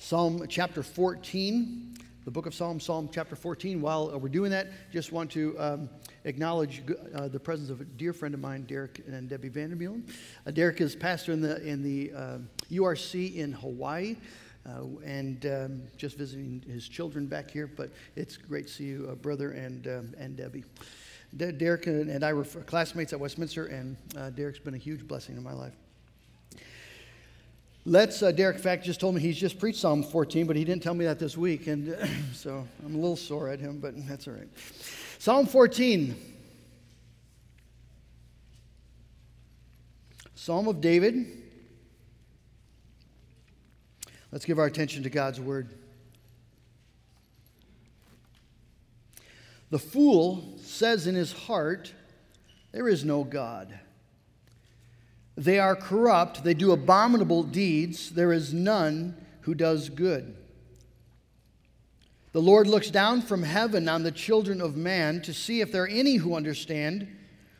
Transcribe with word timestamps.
Psalm 0.00 0.46
chapter 0.48 0.84
14, 0.84 1.94
the 2.24 2.30
book 2.30 2.46
of 2.46 2.54
Psalms, 2.54 2.84
Psalm 2.84 3.10
chapter 3.12 3.34
14. 3.34 3.80
While 3.80 4.16
we're 4.20 4.28
doing 4.28 4.52
that, 4.52 4.68
just 4.92 5.10
want 5.10 5.28
to 5.32 5.58
um, 5.58 5.90
acknowledge 6.24 6.82
uh, 7.16 7.26
the 7.26 7.40
presence 7.40 7.68
of 7.68 7.80
a 7.80 7.84
dear 7.84 8.12
friend 8.12 8.32
of 8.32 8.40
mine, 8.40 8.62
Derek 8.62 9.02
and 9.08 9.28
Debbie 9.28 9.50
Vandermeulen. 9.50 10.08
Uh, 10.46 10.52
Derek 10.52 10.80
is 10.80 10.94
pastor 10.94 11.32
in 11.32 11.40
the, 11.40 11.60
in 11.66 11.82
the 11.82 12.12
uh, 12.16 12.38
URC 12.70 13.34
in 13.34 13.52
Hawaii. 13.52 14.16
Uh, 14.66 14.84
and 15.04 15.46
um, 15.46 15.82
just 15.96 16.18
visiting 16.18 16.62
his 16.70 16.88
children 16.88 17.26
back 17.26 17.50
here, 17.50 17.66
but 17.66 17.90
it's 18.16 18.36
great 18.36 18.66
to 18.66 18.72
see 18.72 18.84
you, 18.84 19.08
uh, 19.10 19.14
brother 19.14 19.52
and, 19.52 19.86
um, 19.86 20.14
and 20.18 20.36
Debbie. 20.36 20.64
De- 21.36 21.52
Derek 21.52 21.86
and 21.86 22.22
I 22.22 22.34
were 22.34 22.44
classmates 22.44 23.12
at 23.12 23.20
Westminster, 23.20 23.66
and 23.66 23.96
uh, 24.16 24.30
Derek's 24.30 24.58
been 24.58 24.74
a 24.74 24.78
huge 24.78 25.08
blessing 25.08 25.36
in 25.36 25.42
my 25.42 25.54
life. 25.54 25.72
Let's, 27.88 28.22
uh, 28.22 28.32
Derek, 28.32 28.58
fact, 28.58 28.84
just 28.84 29.00
told 29.00 29.14
me 29.14 29.20
he's 29.22 29.38
just 29.38 29.58
preached 29.58 29.78
Psalm 29.78 30.02
14, 30.02 30.46
but 30.46 30.56
he 30.56 30.64
didn't 30.64 30.82
tell 30.82 30.92
me 30.92 31.06
that 31.06 31.18
this 31.18 31.38
week. 31.38 31.68
And 31.68 31.96
so 32.34 32.68
I'm 32.84 32.94
a 32.94 32.98
little 32.98 33.16
sore 33.16 33.48
at 33.48 33.60
him, 33.60 33.78
but 33.78 33.94
that's 34.06 34.28
all 34.28 34.34
right. 34.34 34.48
Psalm 35.18 35.46
14. 35.46 36.14
Psalm 40.34 40.68
of 40.68 40.82
David. 40.82 41.28
Let's 44.32 44.44
give 44.44 44.58
our 44.58 44.66
attention 44.66 45.02
to 45.04 45.10
God's 45.10 45.40
word. 45.40 45.70
The 49.70 49.78
fool 49.78 50.58
says 50.60 51.06
in 51.06 51.14
his 51.14 51.32
heart, 51.32 51.94
There 52.72 52.86
is 52.86 53.02
no 53.02 53.24
God. 53.24 53.80
They 55.38 55.60
are 55.60 55.76
corrupt, 55.76 56.42
they 56.42 56.52
do 56.52 56.72
abominable 56.72 57.44
deeds, 57.44 58.10
there 58.10 58.32
is 58.32 58.52
none 58.52 59.16
who 59.42 59.54
does 59.54 59.88
good. 59.88 60.34
The 62.32 62.42
Lord 62.42 62.66
looks 62.66 62.90
down 62.90 63.22
from 63.22 63.44
heaven 63.44 63.88
on 63.88 64.02
the 64.02 64.10
children 64.10 64.60
of 64.60 64.76
man 64.76 65.22
to 65.22 65.32
see 65.32 65.60
if 65.60 65.70
there 65.70 65.84
are 65.84 65.88
any 65.88 66.16
who 66.16 66.34
understand, 66.34 67.06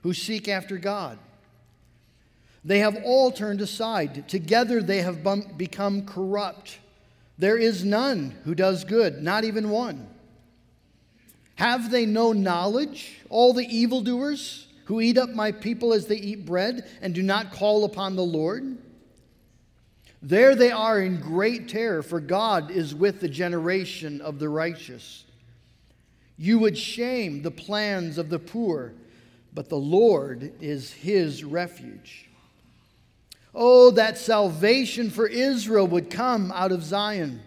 who 0.02 0.12
seek 0.12 0.48
after 0.48 0.76
God. 0.76 1.20
They 2.64 2.80
have 2.80 2.98
all 3.04 3.30
turned 3.30 3.60
aside. 3.60 4.28
Together 4.28 4.82
they 4.82 5.02
have 5.02 5.24
become 5.56 6.04
corrupt. 6.04 6.80
There 7.38 7.56
is 7.56 7.84
none 7.84 8.34
who 8.44 8.56
does 8.56 8.82
good, 8.82 9.22
not 9.22 9.44
even 9.44 9.70
one. 9.70 10.08
Have 11.54 11.92
they 11.92 12.06
no 12.06 12.32
knowledge, 12.32 13.20
all 13.30 13.52
the 13.52 13.66
evildoers? 13.66 14.67
Who 14.88 15.02
eat 15.02 15.18
up 15.18 15.28
my 15.28 15.52
people 15.52 15.92
as 15.92 16.06
they 16.06 16.16
eat 16.16 16.46
bread 16.46 16.88
and 17.02 17.14
do 17.14 17.22
not 17.22 17.52
call 17.52 17.84
upon 17.84 18.16
the 18.16 18.24
Lord? 18.24 18.78
There 20.22 20.54
they 20.54 20.70
are 20.70 20.98
in 20.98 21.20
great 21.20 21.68
terror, 21.68 22.02
for 22.02 22.20
God 22.20 22.70
is 22.70 22.94
with 22.94 23.20
the 23.20 23.28
generation 23.28 24.22
of 24.22 24.38
the 24.38 24.48
righteous. 24.48 25.26
You 26.38 26.58
would 26.60 26.78
shame 26.78 27.42
the 27.42 27.50
plans 27.50 28.16
of 28.16 28.30
the 28.30 28.38
poor, 28.38 28.94
but 29.52 29.68
the 29.68 29.76
Lord 29.76 30.54
is 30.58 30.90
his 30.90 31.44
refuge. 31.44 32.30
Oh, 33.54 33.90
that 33.90 34.16
salvation 34.16 35.10
for 35.10 35.26
Israel 35.26 35.86
would 35.86 36.08
come 36.08 36.50
out 36.50 36.72
of 36.72 36.82
Zion. 36.82 37.42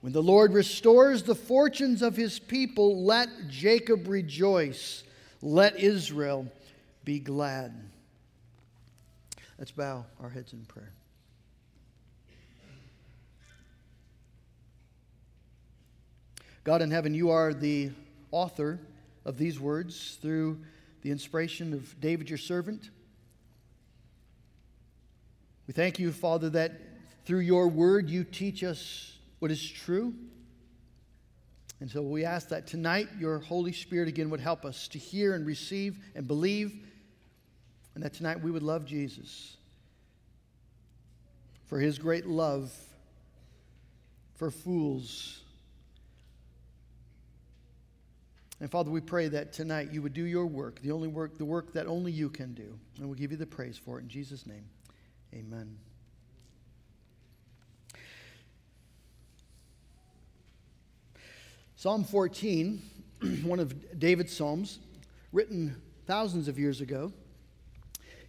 When 0.00 0.12
the 0.12 0.20
Lord 0.20 0.52
restores 0.52 1.22
the 1.22 1.36
fortunes 1.36 2.02
of 2.02 2.16
his 2.16 2.40
people, 2.40 3.04
let 3.04 3.28
Jacob 3.48 4.08
rejoice 4.08 5.04
let 5.42 5.78
Israel 5.78 6.46
be 7.04 7.18
glad. 7.18 7.74
Let's 9.58 9.70
bow 9.70 10.04
our 10.22 10.28
heads 10.30 10.52
in 10.52 10.64
prayer. 10.64 10.92
God 16.62 16.82
in 16.82 16.90
heaven, 16.90 17.14
you 17.14 17.30
are 17.30 17.54
the 17.54 17.90
author 18.30 18.78
of 19.24 19.38
these 19.38 19.58
words 19.58 20.18
through 20.20 20.60
the 21.02 21.10
inspiration 21.10 21.72
of 21.72 21.98
David, 22.00 22.28
your 22.28 22.38
servant. 22.38 22.90
We 25.66 25.72
thank 25.72 25.98
you, 25.98 26.12
Father, 26.12 26.50
that 26.50 26.72
through 27.24 27.40
your 27.40 27.68
word 27.68 28.10
you 28.10 28.24
teach 28.24 28.62
us 28.62 29.16
what 29.38 29.50
is 29.50 29.66
true. 29.66 30.14
And 31.80 31.90
so 31.90 32.02
we 32.02 32.24
ask 32.24 32.48
that 32.50 32.66
tonight 32.66 33.08
your 33.18 33.38
Holy 33.38 33.72
Spirit 33.72 34.08
again 34.08 34.28
would 34.30 34.40
help 34.40 34.64
us 34.64 34.86
to 34.88 34.98
hear 34.98 35.34
and 35.34 35.46
receive 35.46 35.98
and 36.14 36.28
believe, 36.28 36.74
and 37.94 38.04
that 38.04 38.12
tonight 38.12 38.42
we 38.42 38.50
would 38.50 38.62
love 38.62 38.84
Jesus 38.84 39.56
for 41.66 41.78
his 41.78 41.98
great 41.98 42.26
love 42.26 42.72
for 44.34 44.50
fools. 44.50 45.40
And 48.60 48.70
Father, 48.70 48.90
we 48.90 49.00
pray 49.00 49.28
that 49.28 49.54
tonight 49.54 49.90
you 49.90 50.02
would 50.02 50.12
do 50.12 50.24
your 50.24 50.46
work, 50.46 50.82
the 50.82 50.90
only 50.90 51.08
work, 51.08 51.38
the 51.38 51.44
work 51.46 51.72
that 51.72 51.86
only 51.86 52.12
you 52.12 52.28
can 52.28 52.52
do. 52.52 52.78
And 52.98 53.06
we'll 53.06 53.14
give 53.14 53.30
you 53.30 53.38
the 53.38 53.46
praise 53.46 53.78
for 53.78 53.98
it 53.98 54.02
in 54.02 54.08
Jesus' 54.08 54.46
name. 54.46 54.64
Amen. 55.32 55.89
Psalm 61.80 62.04
14, 62.04 62.82
one 63.42 63.58
of 63.58 63.98
David's 63.98 64.36
Psalms, 64.36 64.80
written 65.32 65.80
thousands 66.04 66.46
of 66.46 66.58
years 66.58 66.82
ago, 66.82 67.10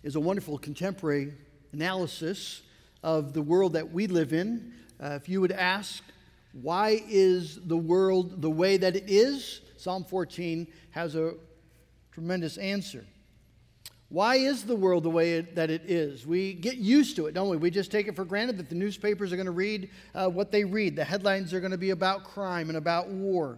is 0.03 0.15
a 0.15 0.21
wonderful 0.21 0.57
contemporary 0.57 1.33
analysis 1.73 2.61
of 3.03 3.33
the 3.33 3.41
world 3.41 3.73
that 3.73 3.91
we 3.91 4.07
live 4.07 4.31
in. 4.31 4.71
Uh, 5.03 5.19
if 5.21 5.27
you 5.27 5.41
would 5.41 5.51
ask, 5.51 6.01
why 6.53 7.03
is 7.09 7.59
the 7.65 7.75
world 7.75 8.41
the 8.41 8.49
way 8.49 8.77
that 8.77 8.95
it 8.95 9.09
is? 9.09 9.59
Psalm 9.75 10.05
14 10.05 10.65
has 10.91 11.17
a 11.17 11.33
tremendous 12.13 12.55
answer. 12.55 13.03
Why 14.11 14.35
is 14.35 14.65
the 14.65 14.75
world 14.75 15.03
the 15.03 15.09
way 15.09 15.35
it, 15.35 15.55
that 15.55 15.71
it 15.71 15.89
is? 15.89 16.27
We 16.27 16.53
get 16.53 16.75
used 16.75 17.15
to 17.15 17.27
it, 17.27 17.33
don't 17.33 17.47
we? 17.47 17.55
We 17.55 17.71
just 17.71 17.91
take 17.91 18.09
it 18.09 18.15
for 18.15 18.25
granted 18.25 18.57
that 18.57 18.67
the 18.67 18.75
newspapers 18.75 19.31
are 19.31 19.37
going 19.37 19.45
to 19.45 19.53
read 19.53 19.89
uh, 20.13 20.27
what 20.27 20.51
they 20.51 20.65
read. 20.65 20.97
The 20.97 21.05
headlines 21.05 21.53
are 21.53 21.61
going 21.61 21.71
to 21.71 21.77
be 21.77 21.91
about 21.91 22.25
crime 22.25 22.67
and 22.67 22.77
about 22.77 23.07
war. 23.07 23.57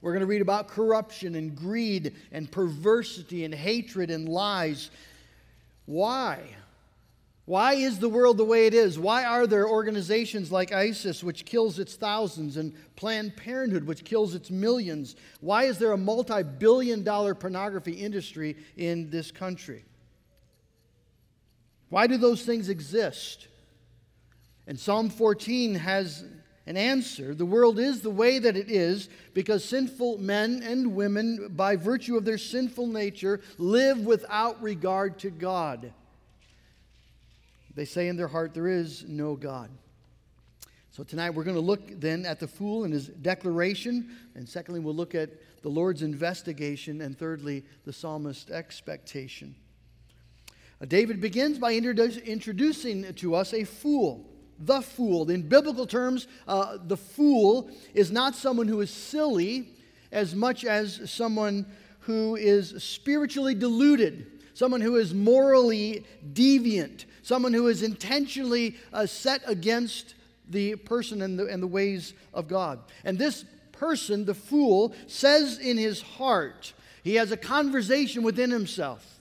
We're 0.00 0.12
going 0.12 0.22
to 0.22 0.26
read 0.26 0.40
about 0.40 0.68
corruption 0.68 1.34
and 1.34 1.54
greed 1.54 2.14
and 2.32 2.50
perversity 2.50 3.44
and 3.44 3.54
hatred 3.54 4.10
and 4.10 4.26
lies. 4.26 4.90
Why? 5.84 6.44
Why 7.44 7.74
is 7.74 7.98
the 7.98 8.08
world 8.08 8.38
the 8.38 8.44
way 8.44 8.66
it 8.66 8.72
is? 8.72 8.98
Why 8.98 9.26
are 9.26 9.46
there 9.46 9.68
organizations 9.68 10.50
like 10.50 10.72
ISIS, 10.72 11.22
which 11.22 11.44
kills 11.44 11.78
its 11.78 11.96
thousands, 11.96 12.56
and 12.56 12.72
Planned 12.96 13.36
Parenthood, 13.36 13.84
which 13.84 14.04
kills 14.04 14.34
its 14.34 14.50
millions? 14.50 15.16
Why 15.42 15.64
is 15.64 15.76
there 15.76 15.92
a 15.92 15.98
multi 15.98 16.42
billion 16.42 17.04
dollar 17.04 17.34
pornography 17.34 17.92
industry 17.92 18.56
in 18.78 19.10
this 19.10 19.30
country? 19.30 19.84
Why 21.90 22.06
do 22.06 22.16
those 22.16 22.42
things 22.42 22.68
exist? 22.68 23.48
And 24.66 24.78
Psalm 24.78 25.10
14 25.10 25.74
has 25.74 26.24
an 26.66 26.76
answer. 26.76 27.34
The 27.34 27.44
world 27.44 27.80
is 27.80 28.00
the 28.00 28.10
way 28.10 28.38
that 28.38 28.56
it 28.56 28.70
is 28.70 29.08
because 29.34 29.64
sinful 29.64 30.18
men 30.18 30.62
and 30.64 30.94
women, 30.94 31.48
by 31.50 31.74
virtue 31.74 32.16
of 32.16 32.24
their 32.24 32.38
sinful 32.38 32.86
nature, 32.86 33.40
live 33.58 33.98
without 34.06 34.62
regard 34.62 35.18
to 35.20 35.30
God. 35.30 35.92
They 37.74 37.84
say 37.84 38.08
in 38.08 38.16
their 38.16 38.28
heart, 38.28 38.54
There 38.54 38.68
is 38.68 39.04
no 39.08 39.34
God. 39.34 39.70
So 40.92 41.02
tonight 41.02 41.30
we're 41.30 41.44
going 41.44 41.56
to 41.56 41.60
look 41.60 42.00
then 42.00 42.26
at 42.26 42.40
the 42.40 42.48
fool 42.48 42.84
and 42.84 42.92
his 42.92 43.08
declaration. 43.08 44.10
And 44.34 44.48
secondly, 44.48 44.80
we'll 44.80 44.94
look 44.94 45.14
at 45.14 45.30
the 45.62 45.68
Lord's 45.68 46.02
investigation. 46.02 47.00
And 47.00 47.18
thirdly, 47.18 47.64
the 47.84 47.92
psalmist's 47.92 48.50
expectation. 48.50 49.54
Uh, 50.80 50.86
David 50.86 51.20
begins 51.20 51.58
by 51.58 51.74
introducing 51.74 53.12
to 53.14 53.34
us 53.34 53.52
a 53.52 53.64
fool, 53.64 54.26
the 54.58 54.80
fool. 54.80 55.30
In 55.30 55.42
biblical 55.42 55.86
terms, 55.86 56.26
uh, 56.48 56.78
the 56.82 56.96
fool 56.96 57.70
is 57.94 58.10
not 58.10 58.34
someone 58.34 58.66
who 58.66 58.80
is 58.80 58.90
silly 58.90 59.68
as 60.10 60.34
much 60.34 60.64
as 60.64 61.10
someone 61.10 61.66
who 62.00 62.34
is 62.36 62.82
spiritually 62.82 63.54
deluded, 63.54 64.26
someone 64.54 64.80
who 64.80 64.96
is 64.96 65.12
morally 65.12 66.04
deviant, 66.32 67.04
someone 67.22 67.52
who 67.52 67.68
is 67.68 67.82
intentionally 67.82 68.76
uh, 68.92 69.06
set 69.06 69.42
against 69.46 70.14
the 70.48 70.74
person 70.76 71.22
and 71.22 71.38
the, 71.38 71.46
and 71.46 71.62
the 71.62 71.66
ways 71.66 72.14
of 72.32 72.48
God. 72.48 72.80
And 73.04 73.18
this 73.18 73.44
person, 73.72 74.24
the 74.24 74.34
fool, 74.34 74.94
says 75.06 75.58
in 75.58 75.76
his 75.76 76.00
heart, 76.00 76.72
he 77.04 77.14
has 77.16 77.30
a 77.32 77.36
conversation 77.36 78.22
within 78.22 78.50
himself. 78.50 79.19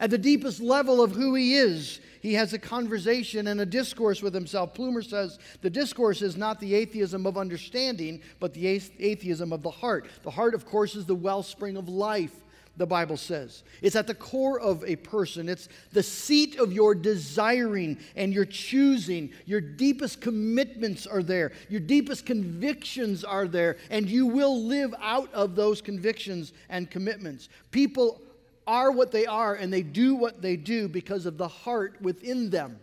At 0.00 0.10
the 0.10 0.18
deepest 0.18 0.60
level 0.60 1.02
of 1.02 1.12
who 1.12 1.34
he 1.34 1.54
is, 1.54 2.00
he 2.20 2.34
has 2.34 2.52
a 2.52 2.58
conversation 2.58 3.46
and 3.46 3.60
a 3.60 3.66
discourse 3.66 4.22
with 4.22 4.34
himself. 4.34 4.74
Plumer 4.74 5.02
says 5.02 5.38
the 5.60 5.70
discourse 5.70 6.22
is 6.22 6.36
not 6.36 6.60
the 6.60 6.74
atheism 6.74 7.26
of 7.26 7.36
understanding, 7.36 8.20
but 8.40 8.54
the 8.54 8.66
atheism 8.66 9.52
of 9.52 9.62
the 9.62 9.70
heart. 9.70 10.08
The 10.22 10.30
heart, 10.30 10.54
of 10.54 10.66
course, 10.66 10.94
is 10.94 11.06
the 11.06 11.14
wellspring 11.14 11.76
of 11.76 11.88
life. 11.88 12.34
the 12.78 12.86
Bible 12.86 13.16
says. 13.16 13.64
It's 13.82 13.96
at 13.96 14.06
the 14.06 14.14
core 14.14 14.58
of 14.60 14.84
a 14.84 14.96
person. 14.96 15.48
It's 15.48 15.68
the 15.92 16.02
seat 16.02 16.58
of 16.58 16.72
your 16.72 16.94
desiring 16.94 17.98
and 18.16 18.32
your 18.32 18.44
choosing. 18.44 19.30
Your 19.46 19.60
deepest 19.60 20.20
commitments 20.20 21.06
are 21.06 21.22
there, 21.22 21.52
your 21.68 21.80
deepest 21.80 22.24
convictions 22.24 23.24
are 23.24 23.48
there, 23.48 23.76
and 23.90 24.08
you 24.08 24.26
will 24.26 24.62
live 24.64 24.94
out 25.00 25.32
of 25.34 25.56
those 25.56 25.82
convictions 25.82 26.52
and 26.68 26.90
commitments. 26.90 27.48
People 27.72 28.22
are 28.68 28.92
what 28.92 29.10
they 29.10 29.26
are, 29.26 29.54
and 29.54 29.72
they 29.72 29.82
do 29.82 30.14
what 30.14 30.40
they 30.40 30.56
do 30.56 30.88
because 30.88 31.26
of 31.26 31.38
the 31.38 31.48
heart 31.48 31.96
within 32.00 32.50
them. 32.50 32.78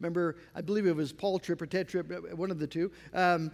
Remember, 0.00 0.36
I 0.54 0.60
believe 0.60 0.86
it 0.86 0.96
was 0.96 1.12
Paul 1.12 1.38
Tripp 1.38 1.62
or 1.62 1.66
Ted 1.66 1.88
Tripp, 1.88 2.34
one 2.34 2.50
of 2.50 2.58
the 2.58 2.66
two. 2.66 2.90
Um, 3.14 3.50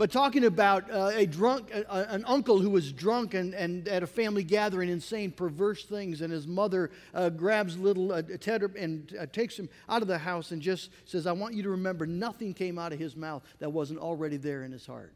but 0.00 0.10
talking 0.10 0.44
about 0.44 0.90
uh, 0.90 1.10
a 1.14 1.26
drunk, 1.26 1.70
uh, 1.74 2.04
an 2.08 2.24
uncle 2.26 2.58
who 2.58 2.70
was 2.70 2.90
drunk 2.90 3.34
and, 3.34 3.54
and 3.54 3.86
at 3.86 4.02
a 4.02 4.06
family 4.06 4.42
gathering 4.42 4.88
and 4.88 5.02
saying 5.02 5.32
perverse 5.32 5.84
things, 5.84 6.22
and 6.22 6.32
his 6.32 6.46
mother 6.46 6.90
uh, 7.14 7.28
grabs 7.28 7.76
little 7.76 8.12
uh, 8.12 8.22
Ted 8.40 8.62
and 8.62 9.14
uh, 9.20 9.26
takes 9.26 9.58
him 9.58 9.68
out 9.90 10.00
of 10.00 10.08
the 10.08 10.16
house 10.16 10.52
and 10.52 10.62
just 10.62 10.90
says, 11.04 11.26
I 11.26 11.32
want 11.32 11.54
you 11.54 11.62
to 11.64 11.70
remember 11.70 12.06
nothing 12.06 12.54
came 12.54 12.78
out 12.78 12.94
of 12.94 12.98
his 12.98 13.14
mouth 13.14 13.42
that 13.58 13.70
wasn't 13.70 14.00
already 14.00 14.38
there 14.38 14.64
in 14.64 14.72
his 14.72 14.86
heart. 14.86 15.12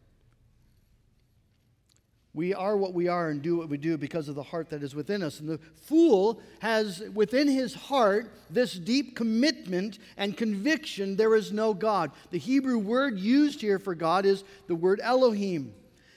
We 2.35 2.53
are 2.53 2.77
what 2.77 2.93
we 2.93 3.07
are 3.07 3.31
and 3.31 3.41
do 3.41 3.57
what 3.57 3.69
we 3.69 3.77
do 3.77 3.97
because 3.97 4.29
of 4.29 4.35
the 4.35 4.43
heart 4.43 4.69
that 4.71 4.83
is 4.83 4.95
within 4.95 5.23
us. 5.23 5.39
And 5.39 5.49
the 5.49 5.61
fool 5.77 6.41
has 6.59 7.01
within 7.15 7.47
his 7.47 7.75
heart 7.75 8.33
this 8.51 8.75
deep 8.75 9.15
commitment 9.15 10.01
and 10.17 10.37
conviction 10.37 11.15
there 11.15 11.37
is 11.37 11.53
no 11.53 11.73
God. 11.73 12.11
The 12.33 12.39
Hebrew 12.39 12.79
word 12.79 13.21
used 13.21 13.61
here 13.61 13.79
for 13.79 13.95
God 13.95 14.27
is 14.27 14.43
the 14.67 14.75
word 14.75 15.01
Elohim. 15.01 15.73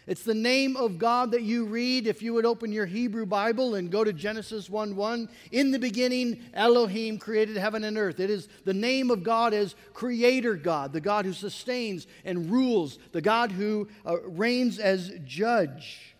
It's 0.08 0.24
the 0.24 0.34
name 0.34 0.78
of 0.78 0.98
God 0.98 1.32
that 1.32 1.44
you 1.44 1.66
read 1.66 2.08
if 2.08 2.22
you 2.22 2.34
would 2.34 2.46
open 2.46 2.72
your 2.72 2.86
Hebrew 2.86 3.26
Bible 3.26 3.76
and 3.76 3.92
go 3.92 4.06
to 4.06 4.14
Genesis 4.14 4.70
1 4.70 4.96
1. 4.96 5.30
In 5.52 5.72
the 5.72 5.80
beginning, 5.80 6.40
Elohim 6.54 7.20
created 7.20 7.58
heaven 7.58 7.84
and 7.84 7.98
earth. 7.98 8.22
It 8.22 8.30
is 8.30 8.48
the 8.64 8.74
name 8.74 9.12
of 9.12 9.22
God 9.22 9.54
as 9.54 9.76
Creator 9.94 10.56
God, 10.56 10.94
the 10.94 11.02
God 11.02 11.26
who 11.26 11.34
sustains 11.34 12.08
and 12.24 12.50
rules, 12.50 13.00
the 13.12 13.22
God 13.22 13.52
who 13.52 13.90
uh, 14.06 14.22
reigns 14.22 14.80
as 14.80 15.12
judge. 15.26 16.16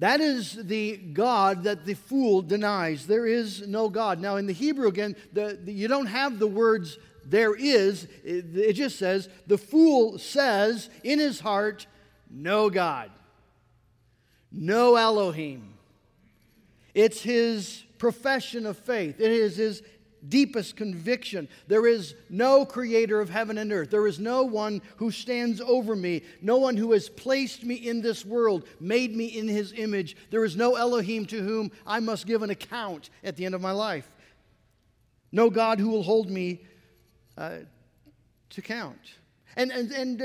That 0.00 0.20
is 0.20 0.54
the 0.54 0.96
God 0.96 1.62
that 1.62 1.84
the 1.84 1.94
fool 1.94 2.42
denies. 2.42 3.06
There 3.06 3.24
is 3.24 3.68
no 3.68 3.88
God. 3.88 4.18
Now, 4.18 4.34
in 4.34 4.46
the 4.46 4.52
Hebrew, 4.52 4.88
again, 4.88 5.14
the, 5.32 5.60
the, 5.62 5.72
you 5.72 5.86
don't 5.86 6.06
have 6.06 6.40
the 6.40 6.48
words 6.48 6.98
there 7.24 7.54
is. 7.54 8.08
It, 8.24 8.46
it 8.56 8.72
just 8.72 8.98
says, 8.98 9.28
the 9.46 9.58
fool 9.58 10.18
says 10.18 10.90
in 11.04 11.20
his 11.20 11.38
heart, 11.38 11.86
no 12.32 12.70
God, 12.70 13.10
no 14.50 14.96
Elohim. 14.96 15.74
It's 16.94 17.22
his 17.22 17.84
profession 17.98 18.66
of 18.66 18.76
faith, 18.76 19.20
it 19.20 19.30
is 19.30 19.56
his 19.56 19.82
deepest 20.28 20.76
conviction. 20.76 21.48
There 21.66 21.86
is 21.86 22.14
no 22.30 22.64
creator 22.64 23.20
of 23.20 23.28
heaven 23.28 23.58
and 23.58 23.72
earth. 23.72 23.90
There 23.90 24.06
is 24.06 24.20
no 24.20 24.44
one 24.44 24.80
who 24.96 25.10
stands 25.10 25.60
over 25.60 25.96
me, 25.96 26.22
no 26.40 26.58
one 26.58 26.76
who 26.76 26.92
has 26.92 27.08
placed 27.08 27.64
me 27.64 27.74
in 27.74 28.02
this 28.02 28.24
world, 28.24 28.64
made 28.80 29.16
me 29.16 29.26
in 29.26 29.48
his 29.48 29.72
image. 29.72 30.16
There 30.30 30.44
is 30.44 30.56
no 30.56 30.76
Elohim 30.76 31.26
to 31.26 31.42
whom 31.42 31.70
I 31.86 32.00
must 32.00 32.26
give 32.26 32.42
an 32.42 32.50
account 32.50 33.10
at 33.24 33.36
the 33.36 33.44
end 33.44 33.54
of 33.54 33.60
my 33.60 33.72
life. 33.72 34.08
No 35.32 35.50
God 35.50 35.80
who 35.80 35.88
will 35.88 36.02
hold 36.02 36.30
me 36.30 36.60
uh, 37.36 37.58
to 38.50 38.62
count. 38.62 39.00
And, 39.56 39.70
and, 39.70 39.92
and 39.92 40.18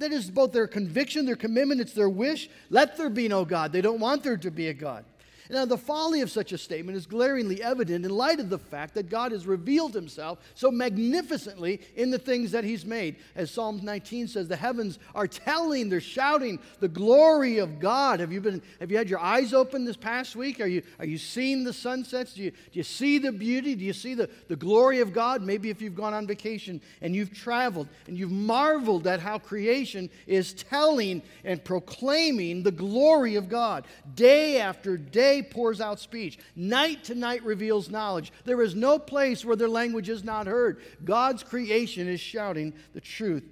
that 0.00 0.12
is 0.12 0.30
both 0.30 0.52
their 0.52 0.66
conviction, 0.66 1.26
their 1.26 1.36
commitment, 1.36 1.80
it's 1.80 1.92
their 1.92 2.08
wish. 2.08 2.48
Let 2.70 2.96
there 2.96 3.10
be 3.10 3.28
no 3.28 3.44
God. 3.44 3.72
They 3.72 3.80
don't 3.80 4.00
want 4.00 4.22
there 4.22 4.36
to 4.36 4.50
be 4.50 4.68
a 4.68 4.74
God. 4.74 5.04
Now, 5.50 5.64
the 5.64 5.76
folly 5.76 6.20
of 6.20 6.30
such 6.30 6.52
a 6.52 6.58
statement 6.58 6.96
is 6.96 7.06
glaringly 7.06 7.60
evident 7.60 8.04
in 8.04 8.10
light 8.10 8.38
of 8.38 8.50
the 8.50 8.58
fact 8.58 8.94
that 8.94 9.10
God 9.10 9.32
has 9.32 9.46
revealed 9.46 9.94
himself 9.94 10.38
so 10.54 10.70
magnificently 10.70 11.80
in 11.96 12.10
the 12.10 12.20
things 12.20 12.52
that 12.52 12.62
he's 12.62 12.84
made. 12.86 13.16
As 13.34 13.50
Psalm 13.50 13.80
19 13.82 14.28
says, 14.28 14.46
the 14.46 14.54
heavens 14.54 15.00
are 15.12 15.26
telling, 15.26 15.88
they're 15.88 16.00
shouting 16.00 16.60
the 16.78 16.88
glory 16.88 17.58
of 17.58 17.80
God. 17.80 18.20
Have 18.20 18.32
you, 18.32 18.40
been, 18.40 18.62
have 18.78 18.92
you 18.92 18.96
had 18.96 19.10
your 19.10 19.18
eyes 19.18 19.52
open 19.52 19.84
this 19.84 19.96
past 19.96 20.36
week? 20.36 20.60
Are 20.60 20.66
you, 20.66 20.82
are 21.00 21.06
you 21.06 21.18
seeing 21.18 21.64
the 21.64 21.72
sunsets? 21.72 22.34
Do 22.34 22.44
you, 22.44 22.50
do 22.52 22.56
you 22.72 22.84
see 22.84 23.18
the 23.18 23.32
beauty? 23.32 23.74
Do 23.74 23.84
you 23.84 23.92
see 23.92 24.14
the, 24.14 24.30
the 24.46 24.56
glory 24.56 25.00
of 25.00 25.12
God? 25.12 25.42
Maybe 25.42 25.68
if 25.68 25.82
you've 25.82 25.96
gone 25.96 26.14
on 26.14 26.28
vacation 26.28 26.80
and 27.00 27.14
you've 27.14 27.34
traveled 27.34 27.88
and 28.06 28.16
you've 28.16 28.30
marveled 28.30 29.08
at 29.08 29.18
how 29.18 29.38
creation 29.38 30.10
is 30.28 30.52
telling 30.52 31.22
and 31.44 31.64
proclaiming 31.64 32.62
the 32.62 32.70
glory 32.70 33.34
of 33.34 33.48
God 33.48 33.84
day 34.14 34.60
after 34.60 34.96
day 34.96 35.39
pours 35.42 35.80
out 35.80 36.00
speech. 36.00 36.38
Night 36.54 37.04
to 37.04 37.14
night 37.14 37.42
reveals 37.44 37.90
knowledge. 37.90 38.32
There 38.44 38.62
is 38.62 38.74
no 38.74 38.98
place 38.98 39.44
where 39.44 39.56
their 39.56 39.68
language 39.68 40.08
is 40.08 40.24
not 40.24 40.46
heard. 40.46 40.80
God's 41.04 41.42
creation 41.42 42.08
is 42.08 42.20
shouting 42.20 42.74
the 42.92 43.00
truth 43.00 43.44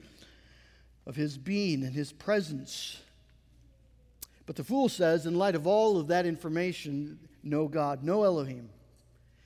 of 1.07 1.17
his 1.17 1.39
being 1.39 1.85
and 1.85 1.95
his 1.95 2.13
presence. 2.13 3.01
But 4.47 4.57
the 4.57 4.65
fool 4.65 4.89
says, 4.89 5.27
in 5.27 5.37
light 5.37 5.55
of 5.55 5.67
all 5.67 5.99
of 5.99 6.09
that 6.09 6.27
information, 6.27 7.19
no 7.43 7.69
God, 7.69 8.03
no 8.03 8.25
Elohim. 8.25 8.69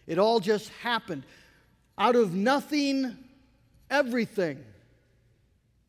It 0.06 0.18
all 0.18 0.40
just 0.40 0.68
happened. 0.82 1.24
Out 1.98 2.16
of 2.16 2.34
nothing, 2.34 3.16
everything. 3.90 4.64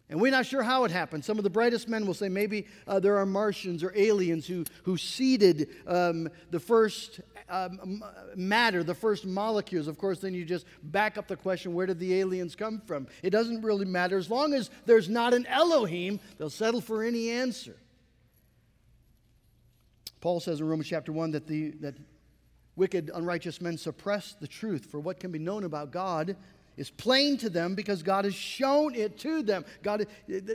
And 0.09 0.19
we're 0.19 0.31
not 0.31 0.45
sure 0.45 0.63
how 0.63 0.83
it 0.83 0.91
happened. 0.91 1.23
Some 1.23 1.37
of 1.37 1.43
the 1.43 1.49
brightest 1.49 1.87
men 1.87 2.05
will 2.05 2.13
say 2.13 2.29
maybe 2.29 2.67
uh, 2.87 2.99
there 2.99 3.17
are 3.17 3.25
Martians 3.25 3.83
or 3.83 3.93
aliens 3.95 4.45
who, 4.45 4.65
who 4.83 4.97
seeded 4.97 5.69
um, 5.87 6.29
the 6.51 6.59
first 6.59 7.21
um, 7.49 8.03
matter, 8.35 8.83
the 8.83 8.93
first 8.93 9.25
molecules. 9.25 9.87
Of 9.87 9.97
course, 9.97 10.19
then 10.19 10.33
you 10.33 10.45
just 10.45 10.65
back 10.83 11.17
up 11.17 11.27
the 11.27 11.35
question 11.35 11.73
where 11.73 11.85
did 11.85 11.99
the 11.99 12.19
aliens 12.19 12.55
come 12.55 12.81
from? 12.85 13.07
It 13.21 13.29
doesn't 13.29 13.61
really 13.61 13.85
matter. 13.85 14.17
As 14.17 14.29
long 14.29 14.53
as 14.53 14.69
there's 14.85 15.09
not 15.09 15.33
an 15.33 15.45
Elohim, 15.47 16.19
they'll 16.37 16.49
settle 16.49 16.81
for 16.81 17.03
any 17.03 17.29
answer. 17.29 17.77
Paul 20.19 20.39
says 20.39 20.59
in 20.61 20.67
Romans 20.67 20.87
chapter 20.87 21.11
1 21.11 21.31
that, 21.31 21.47
the, 21.47 21.71
that 21.81 21.95
wicked, 22.75 23.11
unrighteous 23.13 23.61
men 23.61 23.77
suppress 23.77 24.35
the 24.39 24.47
truth, 24.47 24.85
for 24.85 24.99
what 24.99 25.19
can 25.19 25.31
be 25.31 25.39
known 25.39 25.63
about 25.63 25.91
God 25.91 26.35
is 26.77 26.89
plain 26.89 27.37
to 27.37 27.49
them 27.49 27.75
because 27.75 28.01
God 28.01 28.25
has 28.25 28.33
shown 28.33 28.95
it 28.95 29.19
to 29.19 29.43
them. 29.43 29.63
God, 29.83 30.07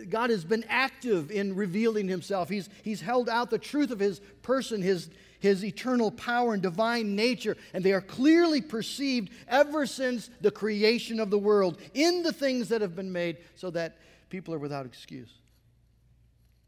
God 0.08 0.30
has 0.30 0.44
been 0.44 0.64
active 0.68 1.30
in 1.30 1.54
revealing 1.54 2.08
himself. 2.08 2.48
He's, 2.48 2.68
he's 2.82 3.00
held 3.00 3.28
out 3.28 3.50
the 3.50 3.58
truth 3.58 3.90
of 3.90 4.00
his 4.00 4.20
person, 4.42 4.82
his, 4.82 5.10
his 5.38 5.64
eternal 5.64 6.10
power 6.10 6.54
and 6.54 6.62
divine 6.62 7.14
nature, 7.14 7.56
and 7.72 7.84
they 7.84 7.92
are 7.92 8.00
clearly 8.00 8.60
perceived 8.60 9.30
ever 9.46 9.86
since 9.86 10.30
the 10.40 10.50
creation 10.50 11.20
of 11.20 11.30
the 11.30 11.38
world 11.38 11.78
in 11.94 12.22
the 12.22 12.32
things 12.32 12.68
that 12.70 12.80
have 12.80 12.96
been 12.96 13.12
made, 13.12 13.38
so 13.54 13.70
that 13.70 13.98
people 14.28 14.52
are 14.52 14.58
without 14.58 14.86
excuse. 14.86 15.32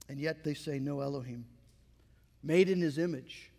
And 0.08 0.18
yet 0.18 0.44
they 0.44 0.54
say, 0.54 0.78
No 0.78 1.00
Elohim, 1.00 1.44
made 2.42 2.68
in 2.68 2.80
his 2.80 2.98
image. 2.98 3.50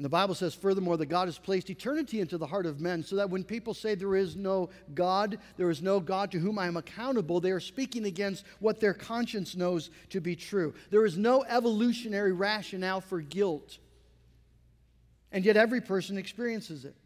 And 0.00 0.04
the 0.06 0.08
Bible 0.08 0.34
says, 0.34 0.54
furthermore, 0.54 0.96
that 0.96 1.10
God 1.10 1.28
has 1.28 1.36
placed 1.36 1.68
eternity 1.68 2.22
into 2.22 2.38
the 2.38 2.46
heart 2.46 2.64
of 2.64 2.80
men, 2.80 3.02
so 3.02 3.16
that 3.16 3.28
when 3.28 3.44
people 3.44 3.74
say 3.74 3.94
there 3.94 4.16
is 4.16 4.34
no 4.34 4.70
God, 4.94 5.36
there 5.58 5.68
is 5.68 5.82
no 5.82 6.00
God 6.00 6.30
to 6.30 6.38
whom 6.38 6.58
I 6.58 6.66
am 6.68 6.78
accountable, 6.78 7.38
they 7.38 7.50
are 7.50 7.60
speaking 7.60 8.06
against 8.06 8.46
what 8.60 8.80
their 8.80 8.94
conscience 8.94 9.54
knows 9.54 9.90
to 10.08 10.22
be 10.22 10.34
true. 10.34 10.72
There 10.88 11.04
is 11.04 11.18
no 11.18 11.44
evolutionary 11.44 12.32
rationale 12.32 13.02
for 13.02 13.20
guilt. 13.20 13.76
And 15.32 15.44
yet 15.44 15.58
every 15.58 15.82
person 15.82 16.16
experiences 16.16 16.86
it. 16.86 16.96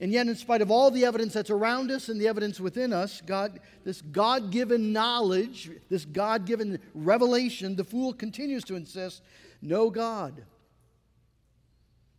And 0.00 0.10
yet, 0.10 0.26
in 0.26 0.34
spite 0.34 0.60
of 0.60 0.72
all 0.72 0.90
the 0.90 1.04
evidence 1.04 1.34
that's 1.34 1.50
around 1.50 1.92
us 1.92 2.08
and 2.08 2.20
the 2.20 2.26
evidence 2.26 2.58
within 2.58 2.92
us, 2.92 3.22
God, 3.24 3.60
this 3.84 4.02
God 4.02 4.50
given 4.50 4.92
knowledge, 4.92 5.70
this 5.88 6.04
God 6.04 6.46
given 6.46 6.80
revelation, 6.94 7.76
the 7.76 7.84
fool 7.84 8.12
continues 8.12 8.64
to 8.64 8.74
insist 8.74 9.22
no 9.60 9.88
God. 9.88 10.42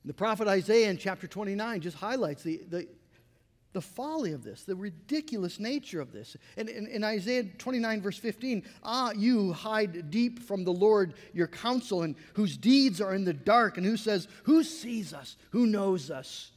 The 0.05 0.13
prophet 0.13 0.47
Isaiah 0.47 0.89
in 0.89 0.97
chapter 0.97 1.27
29 1.27 1.81
just 1.81 1.97
highlights 1.97 2.43
the, 2.43 2.61
the, 2.69 2.87
the 3.73 3.81
folly 3.81 4.33
of 4.33 4.43
this, 4.43 4.63
the 4.63 4.75
ridiculous 4.75 5.59
nature 5.59 6.01
of 6.01 6.11
this. 6.11 6.37
And 6.57 6.69
in 6.69 7.03
Isaiah 7.03 7.43
29, 7.43 8.01
verse 8.01 8.17
15, 8.17 8.63
ah, 8.83 9.11
you 9.15 9.53
hide 9.53 10.11
deep 10.11 10.43
from 10.43 10.63
the 10.63 10.73
Lord 10.73 11.15
your 11.33 11.47
counsel, 11.47 12.03
and 12.03 12.15
whose 12.33 12.57
deeds 12.57 13.01
are 13.01 13.15
in 13.15 13.23
the 13.23 13.33
dark, 13.33 13.77
and 13.77 13.85
who 13.85 13.97
says, 13.97 14.27
Who 14.43 14.63
sees 14.63 15.13
us? 15.13 15.35
Who 15.51 15.65
knows 15.65 16.11
us? 16.11 16.52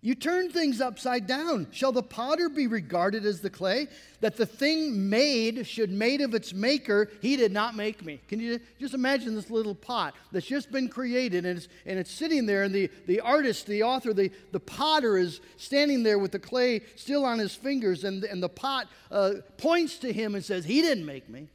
You 0.00 0.14
turn 0.14 0.48
things 0.50 0.80
upside 0.80 1.26
down. 1.26 1.66
Shall 1.72 1.90
the 1.90 2.04
potter 2.04 2.48
be 2.48 2.68
regarded 2.68 3.26
as 3.26 3.40
the 3.40 3.50
clay? 3.50 3.88
That 4.20 4.36
the 4.36 4.46
thing 4.46 5.10
made 5.10 5.66
should 5.66 5.90
made 5.90 6.20
of 6.20 6.34
its 6.34 6.54
maker, 6.54 7.10
he 7.20 7.36
did 7.36 7.50
not 7.50 7.74
make 7.74 8.04
me. 8.04 8.20
Can 8.28 8.38
you 8.38 8.60
just 8.78 8.94
imagine 8.94 9.34
this 9.34 9.50
little 9.50 9.74
pot 9.74 10.14
that's 10.30 10.46
just 10.46 10.70
been 10.70 10.88
created 10.88 11.44
and 11.44 11.58
it's, 11.58 11.68
and 11.84 11.98
it's 11.98 12.12
sitting 12.12 12.46
there, 12.46 12.62
and 12.62 12.72
the, 12.72 12.88
the 13.06 13.20
artist, 13.20 13.66
the 13.66 13.82
author, 13.82 14.14
the, 14.14 14.30
the 14.52 14.60
potter 14.60 15.18
is 15.18 15.40
standing 15.56 16.04
there 16.04 16.20
with 16.20 16.30
the 16.30 16.38
clay 16.38 16.82
still 16.94 17.24
on 17.24 17.40
his 17.40 17.56
fingers, 17.56 18.04
and, 18.04 18.22
and 18.22 18.40
the 18.40 18.48
pot 18.48 18.86
uh, 19.10 19.32
points 19.56 19.98
to 19.98 20.12
him 20.12 20.36
and 20.36 20.44
says, 20.44 20.64
He 20.64 20.80
didn't 20.80 21.06
make 21.06 21.28
me. 21.28 21.48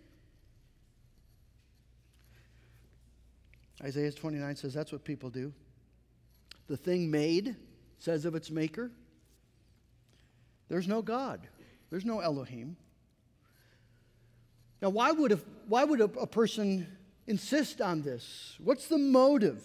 Isaiah 3.81 4.11
29 4.11 4.57
says 4.57 4.73
that's 4.73 4.91
what 4.91 5.05
people 5.05 5.29
do. 5.29 5.53
The 6.67 6.77
thing 6.77 7.09
made 7.09 7.55
says 8.03 8.25
of 8.25 8.35
its 8.35 8.51
maker, 8.51 8.91
there's 10.67 10.89
no 10.89 11.01
God, 11.01 11.47
there's 11.89 12.03
no 12.03 12.19
Elohim. 12.19 12.75
Now, 14.81 14.89
why 14.89 15.13
would 15.13 15.31
a, 15.31 15.39
why 15.69 15.85
would 15.85 16.01
a, 16.01 16.05
a 16.19 16.27
person 16.27 16.85
insist 17.27 17.79
on 17.79 18.01
this? 18.01 18.55
What's 18.61 18.87
the 18.87 18.97
motive? 18.97 19.63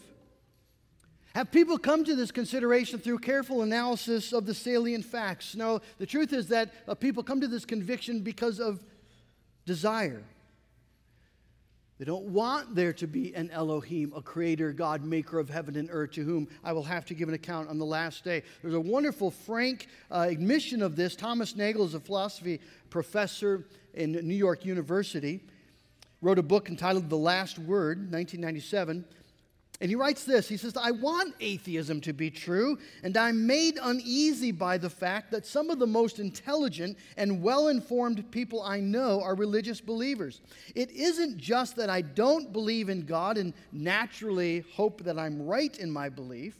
Have 1.34 1.50
people 1.50 1.78
come 1.78 2.04
to 2.04 2.14
this 2.14 2.30
consideration 2.30 3.00
through 3.00 3.18
careful 3.18 3.62
analysis 3.62 4.32
of 4.32 4.46
the 4.46 4.54
salient 4.54 5.04
facts? 5.04 5.56
No, 5.56 5.80
the 5.98 6.06
truth 6.06 6.32
is 6.32 6.46
that 6.48 6.72
uh, 6.86 6.94
people 6.94 7.24
come 7.24 7.40
to 7.40 7.48
this 7.48 7.64
conviction 7.64 8.20
because 8.20 8.60
of 8.60 8.84
desire. 9.66 10.22
They 11.98 12.04
don't 12.04 12.26
want 12.26 12.76
there 12.76 12.92
to 12.92 13.08
be 13.08 13.34
an 13.34 13.50
Elohim, 13.50 14.12
a 14.14 14.22
creator, 14.22 14.72
God, 14.72 15.04
maker 15.04 15.40
of 15.40 15.50
heaven 15.50 15.74
and 15.74 15.88
earth, 15.90 16.12
to 16.12 16.22
whom 16.22 16.46
I 16.62 16.72
will 16.72 16.84
have 16.84 17.04
to 17.06 17.14
give 17.14 17.28
an 17.28 17.34
account 17.34 17.68
on 17.68 17.78
the 17.78 17.84
last 17.84 18.22
day. 18.22 18.44
There's 18.62 18.74
a 18.74 18.80
wonderful, 18.80 19.32
frank 19.32 19.88
uh, 20.10 20.26
admission 20.30 20.80
of 20.80 20.94
this. 20.94 21.16
Thomas 21.16 21.56
Nagel 21.56 21.84
is 21.84 21.94
a 21.94 22.00
philosophy 22.00 22.60
professor 22.88 23.66
in 23.94 24.12
New 24.12 24.34
York 24.34 24.64
University, 24.64 25.40
wrote 26.22 26.38
a 26.38 26.42
book 26.42 26.68
entitled 26.68 27.10
The 27.10 27.16
Last 27.16 27.58
Word, 27.58 28.12
1997. 28.12 29.04
And 29.80 29.88
he 29.88 29.94
writes 29.94 30.24
this 30.24 30.48
He 30.48 30.56
says, 30.56 30.76
I 30.76 30.90
want 30.90 31.34
atheism 31.40 32.00
to 32.02 32.12
be 32.12 32.30
true, 32.30 32.78
and 33.02 33.16
I'm 33.16 33.46
made 33.46 33.78
uneasy 33.80 34.50
by 34.50 34.76
the 34.76 34.90
fact 34.90 35.30
that 35.30 35.46
some 35.46 35.70
of 35.70 35.78
the 35.78 35.86
most 35.86 36.18
intelligent 36.18 36.98
and 37.16 37.42
well 37.42 37.68
informed 37.68 38.28
people 38.30 38.62
I 38.62 38.80
know 38.80 39.22
are 39.22 39.34
religious 39.34 39.80
believers. 39.80 40.40
It 40.74 40.90
isn't 40.90 41.38
just 41.38 41.76
that 41.76 41.90
I 41.90 42.00
don't 42.02 42.52
believe 42.52 42.88
in 42.88 43.06
God 43.06 43.38
and 43.38 43.54
naturally 43.70 44.64
hope 44.72 45.04
that 45.04 45.18
I'm 45.18 45.46
right 45.46 45.76
in 45.78 45.90
my 45.90 46.08
belief, 46.08 46.58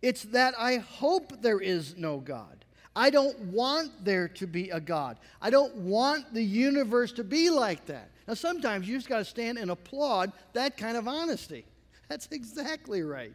it's 0.00 0.22
that 0.24 0.54
I 0.58 0.78
hope 0.78 1.42
there 1.42 1.60
is 1.60 1.96
no 1.96 2.18
God. 2.18 2.64
I 2.94 3.08
don't 3.08 3.38
want 3.38 4.04
there 4.04 4.28
to 4.28 4.46
be 4.46 4.68
a 4.70 4.80
God. 4.80 5.16
I 5.40 5.48
don't 5.48 5.74
want 5.76 6.34
the 6.34 6.42
universe 6.42 7.12
to 7.12 7.24
be 7.24 7.48
like 7.48 7.86
that. 7.86 8.10
Now, 8.28 8.34
sometimes 8.34 8.86
you 8.86 8.96
just 8.96 9.08
got 9.08 9.18
to 9.18 9.24
stand 9.24 9.58
and 9.58 9.70
applaud 9.70 10.32
that 10.52 10.76
kind 10.76 10.96
of 10.96 11.08
honesty. 11.08 11.64
That's 12.12 12.28
exactly 12.30 13.00
right. 13.00 13.32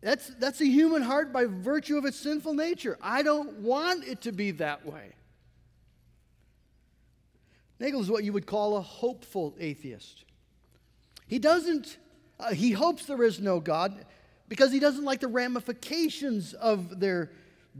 That's, 0.00 0.28
that's 0.38 0.58
the 0.58 0.70
human 0.70 1.02
heart 1.02 1.30
by 1.30 1.44
virtue 1.44 1.98
of 1.98 2.06
its 2.06 2.18
sinful 2.18 2.54
nature. 2.54 2.96
I 3.02 3.22
don't 3.22 3.58
want 3.58 4.04
it 4.04 4.22
to 4.22 4.32
be 4.32 4.52
that 4.52 4.86
way. 4.86 5.12
Nagel 7.78 8.00
is 8.00 8.10
what 8.10 8.24
you 8.24 8.32
would 8.32 8.46
call 8.46 8.78
a 8.78 8.80
hopeful 8.80 9.54
atheist. 9.60 10.24
He 11.26 11.38
doesn't, 11.38 11.98
uh, 12.40 12.54
he 12.54 12.72
hopes 12.72 13.04
there 13.04 13.22
is 13.22 13.38
no 13.38 13.60
God 13.60 14.06
because 14.48 14.72
he 14.72 14.78
doesn't 14.78 15.04
like 15.04 15.20
the 15.20 15.28
ramifications 15.28 16.54
of 16.54 16.98
there 16.98 17.30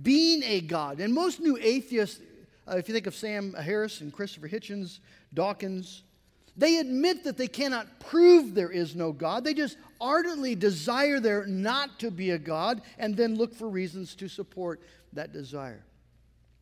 being 0.03 0.43
a 0.43 0.61
God. 0.61 1.01
And 1.01 1.15
most 1.15 1.41
new 1.41 1.57
atheists, 1.59 2.21
uh, 2.69 2.77
if 2.77 2.87
you 2.87 2.93
think 2.93 3.07
of 3.07 3.15
Sam 3.15 3.55
Harris 3.55 4.03
and 4.03 4.13
Christopher 4.13 4.51
Hitchens, 4.51 4.99
Dawkins, 5.33 6.03
they 6.57 6.79
admit 6.79 7.25
that 7.25 7.37
they 7.37 7.49
cannot 7.49 8.01
prove 8.01 8.55
there 8.55 8.71
is 8.71 8.95
no 8.95 9.13
God. 9.13 9.45
They 9.45 9.55
just 9.55 9.77
ardently 10.01 10.55
desire 10.55 11.19
there 11.19 11.47
not 11.47 11.99
to 12.01 12.11
be 12.11 12.31
a 12.31 12.39
God 12.39 12.83
and 12.99 13.17
then 13.17 13.37
look 13.37 13.55
for 13.55 13.69
reasons 13.69 14.15
to 14.17 14.29
support 14.29 14.81
that 15.13 15.33
desire. 15.33 15.83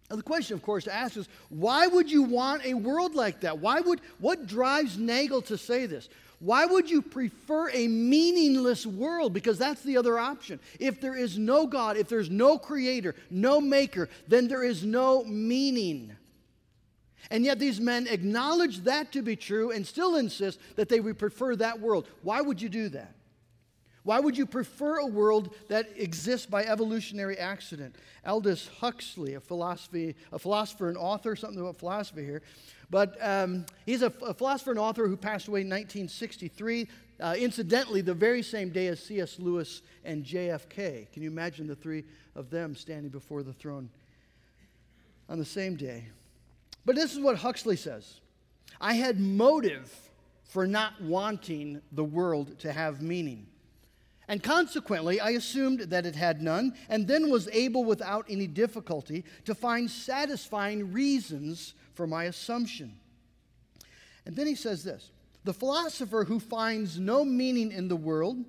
Now, 0.09 0.17
the 0.17 0.23
question, 0.23 0.55
of 0.55 0.63
course, 0.63 0.85
to 0.85 0.95
ask 0.95 1.17
is 1.17 1.29
why 1.49 1.87
would 1.87 2.11
you 2.11 2.23
want 2.23 2.65
a 2.65 2.75
world 2.75 3.15
like 3.15 3.41
that? 3.41 3.59
Why 3.59 3.81
would, 3.81 4.01
what 4.19 4.47
drives 4.47 4.99
Nagel 4.99 5.43
to 5.43 5.59
say 5.59 5.87
this? 5.87 6.09
Why 6.39 6.67
would 6.67 6.91
you 6.91 7.03
prefer 7.03 7.71
a 7.71 7.87
meaningless 7.87 8.85
world? 8.85 9.33
Because 9.33 9.59
that's 9.59 9.83
the 9.83 9.97
other 9.97 10.19
option. 10.19 10.59
If 10.81 11.01
there 11.01 11.15
is 11.15 11.39
no 11.39 11.67
God, 11.67 11.97
if 11.97 12.09
there's 12.09 12.31
no 12.31 12.59
creator, 12.59 13.15
no 13.31 13.61
maker, 13.61 14.09
then 14.27 14.49
there 14.49 14.65
is 14.65 14.85
no 14.85 15.23
meaning. 15.25 16.17
And 17.31 17.45
yet 17.45 17.59
these 17.59 17.81
men 17.81 18.07
acknowledge 18.09 18.81
that 18.81 19.13
to 19.13 19.23
be 19.23 19.37
true 19.37 19.71
and 19.71 19.87
still 19.87 20.17
insist 20.17 20.59
that 20.77 20.89
they 20.89 21.01
would 21.01 21.19
prefer 21.19 21.57
that 21.57 21.81
world. 21.81 22.07
Why 22.23 22.41
would 22.41 22.61
you 22.61 22.69
do 22.69 22.89
that? 22.91 23.15
Why 24.05 24.19
would 24.19 24.37
you 24.37 24.47
prefer 24.47 24.99
a 24.99 25.07
world 25.07 25.55
that 25.69 25.89
exists 25.97 26.47
by 26.47 26.65
evolutionary 26.65 27.39
accident? 27.39 27.95
Aldous 28.27 28.69
Huxley, 28.81 29.35
a, 29.35 29.41
philosophy, 29.41 30.17
a 30.33 30.39
philosopher 30.39 30.89
and 30.89 30.97
author, 30.97 31.37
something 31.37 31.61
about 31.61 31.77
philosophy 31.77 32.25
here, 32.25 32.43
but 32.91 33.17
um, 33.23 33.65
he's 33.87 34.03
a, 34.03 34.13
a, 34.27 34.35
philosopher 34.35 34.71
and 34.71 34.79
author 34.79 35.07
who 35.07 35.17
passed 35.17 35.47
away 35.47 35.61
in 35.61 35.69
1963, 35.69 36.89
uh, 37.21 37.35
incidentally, 37.39 38.01
the 38.01 38.13
very 38.13 38.43
same 38.43 38.71
day 38.71 38.89
as 38.89 38.99
C.S. 39.01 39.39
Lewis 39.39 39.83
and 40.05 40.25
JFK. 40.25 41.11
Can 41.13 41.23
you 41.23 41.31
imagine 41.31 41.69
the 41.69 41.77
three 41.77 42.05
of 42.35 42.51
them 42.51 42.75
standing 42.75 43.11
before 43.11 43.45
the 43.45 43.53
throne 43.53 43.89
on 45.29 45.39
the 45.39 45.45
same 45.45 45.77
day? 45.77 46.09
But 46.85 46.97
this 46.97 47.13
is 47.13 47.21
what 47.21 47.37
Huxley 47.37 47.77
says 47.77 48.21
I 48.81 48.95
had 48.95 49.21
motive 49.21 49.93
for 50.45 50.67
not 50.67 51.01
wanting 51.01 51.81
the 51.93 52.05
world 52.05 52.59
to 52.61 52.73
have 52.73 53.01
meaning. 53.01 53.47
And 54.29 54.43
consequently, 54.43 55.21
I 55.21 55.31
assumed 55.31 55.81
that 55.81 56.07
it 56.07 56.15
had 56.15 56.43
none, 56.43 56.75
and 56.89 57.09
then 57.09 57.31
was 57.31 57.49
able 57.49 57.85
without 57.85 58.27
any 58.29 58.47
difficulty 58.47 59.25
to 59.45 59.55
find 59.55 59.91
satisfying 59.91 60.93
reasons 60.93 61.75
for 61.95 62.07
my 62.07 62.25
assumption. 62.25 62.99
And 64.25 64.37
then 64.37 64.47
he 64.47 64.55
says 64.55 64.85
this 64.85 65.11
The 65.45 65.53
philosopher 65.53 66.25
who 66.25 66.39
finds 66.39 66.99
no 66.99 67.25
meaning 67.25 67.73
in 67.73 67.89
the 67.89 67.97
world 67.97 68.45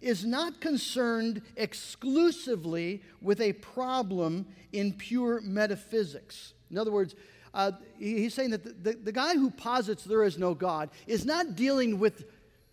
is 0.00 0.24
not 0.24 0.60
concerned 0.60 1.42
exclusively 1.56 3.02
with 3.20 3.40
a 3.40 3.54
problem 3.54 4.46
in 4.72 4.92
pure 4.92 5.40
metaphysics. 5.40 6.52
In 6.70 6.78
other 6.78 6.92
words, 6.92 7.16
uh, 7.54 7.72
he's 7.98 8.34
saying 8.34 8.50
that 8.50 8.64
the, 8.64 8.92
the, 8.92 8.98
the, 8.98 9.12
guy 9.12 9.34
who 9.34 9.50
posits 9.50 10.04
there 10.04 10.22
is 10.24 10.38
no 10.38 10.54
God 10.54 10.90
is 11.06 11.24
not 11.24 11.56
dealing 11.56 11.98
with 11.98 12.24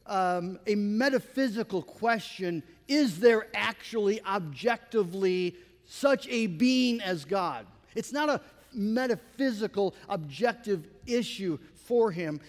um, 0.05 0.60
a 0.67 0.75
metaphysical 0.75 1.82
question 1.82 2.62
is 2.88 3.20
there 3.20 3.48
actually 3.55 4.22
objectively 4.24 5.55
such 5.86 6.27
a 6.27 6.48
being 6.48 7.01
as 7.01 7.25
God? 7.25 7.65
It's 7.96 8.12
not 8.12 8.29
a 8.29 8.41
metaphysical, 8.74 9.96
objective 10.10 10.88
issue 11.08 11.58
for 11.74 12.12
him 12.12 12.41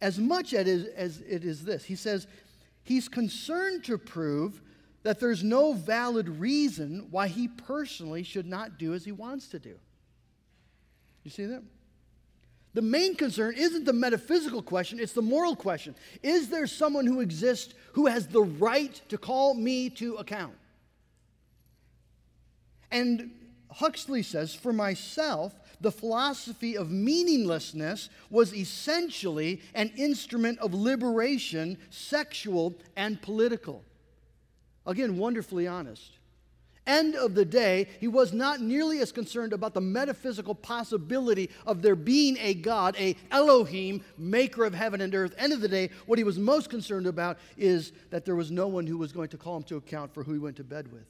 as 0.00 0.18
much 0.18 0.52
as, 0.52 0.86
as 0.96 1.20
it 1.20 1.44
is 1.44 1.64
this. 1.64 1.84
He 1.84 1.96
says 1.96 2.26
he's 2.82 3.08
concerned 3.08 3.84
to 3.84 3.98
prove 3.98 4.60
that 5.02 5.20
there's 5.20 5.44
no 5.44 5.72
valid 5.74 6.28
reason 6.28 7.08
why 7.10 7.28
he 7.28 7.48
personally 7.48 8.22
should 8.22 8.46
not 8.46 8.78
do 8.78 8.94
as 8.94 9.04
he 9.04 9.12
wants 9.12 9.48
to 9.48 9.58
do. 9.58 9.78
You 11.24 11.30
see 11.30 11.46
that? 11.46 11.62
The 12.74 12.82
main 12.82 13.14
concern 13.14 13.54
isn't 13.56 13.84
the 13.84 13.92
metaphysical 13.92 14.62
question, 14.62 14.98
it's 15.00 15.12
the 15.12 15.22
moral 15.22 15.56
question. 15.56 15.94
Is 16.22 16.48
there 16.48 16.66
someone 16.66 17.06
who 17.06 17.20
exists 17.20 17.74
who 17.92 18.06
has 18.06 18.26
the 18.26 18.42
right 18.42 19.00
to 19.08 19.16
call 19.16 19.54
me 19.54 19.90
to 19.90 20.16
account? 20.16 20.54
And 22.90 23.30
Huxley 23.70 24.22
says, 24.22 24.54
for 24.54 24.72
myself, 24.72 25.54
the 25.80 25.90
philosophy 25.90 26.76
of 26.76 26.90
meaninglessness 26.90 28.08
was 28.30 28.54
essentially 28.54 29.60
an 29.74 29.92
instrument 29.96 30.58
of 30.58 30.74
liberation, 30.74 31.78
sexual 31.90 32.74
and 32.96 33.20
political. 33.20 33.84
Again, 34.86 35.16
wonderfully 35.16 35.66
honest. 35.66 36.18
End 36.86 37.14
of 37.14 37.34
the 37.34 37.46
day, 37.46 37.88
he 37.98 38.08
was 38.08 38.34
not 38.34 38.60
nearly 38.60 38.98
as 38.98 39.10
concerned 39.10 39.54
about 39.54 39.72
the 39.72 39.80
metaphysical 39.80 40.54
possibility 40.54 41.48
of 41.66 41.80
there 41.80 41.96
being 41.96 42.36
a 42.38 42.52
God, 42.52 42.94
a 42.98 43.16
Elohim, 43.30 44.04
maker 44.18 44.64
of 44.64 44.74
heaven 44.74 45.00
and 45.00 45.14
earth. 45.14 45.34
End 45.38 45.54
of 45.54 45.62
the 45.62 45.68
day, 45.68 45.88
what 46.04 46.18
he 46.18 46.24
was 46.24 46.38
most 46.38 46.68
concerned 46.68 47.06
about 47.06 47.38
is 47.56 47.92
that 48.10 48.26
there 48.26 48.36
was 48.36 48.50
no 48.50 48.68
one 48.68 48.86
who 48.86 48.98
was 48.98 49.12
going 49.12 49.28
to 49.30 49.38
call 49.38 49.56
him 49.56 49.62
to 49.64 49.76
account 49.76 50.12
for 50.12 50.22
who 50.22 50.34
he 50.34 50.38
went 50.38 50.56
to 50.56 50.64
bed 50.64 50.92
with. 50.92 51.06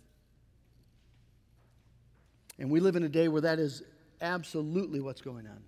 And 2.59 2.71
we 2.71 2.79
live 2.79 2.95
in 2.95 3.03
a 3.03 3.09
day 3.09 3.27
where 3.27 3.43
that 3.43 3.59
is 3.59 3.83
absolutely 4.21 5.01
what's 5.01 5.21
going 5.21 5.47
on. 5.49 5.61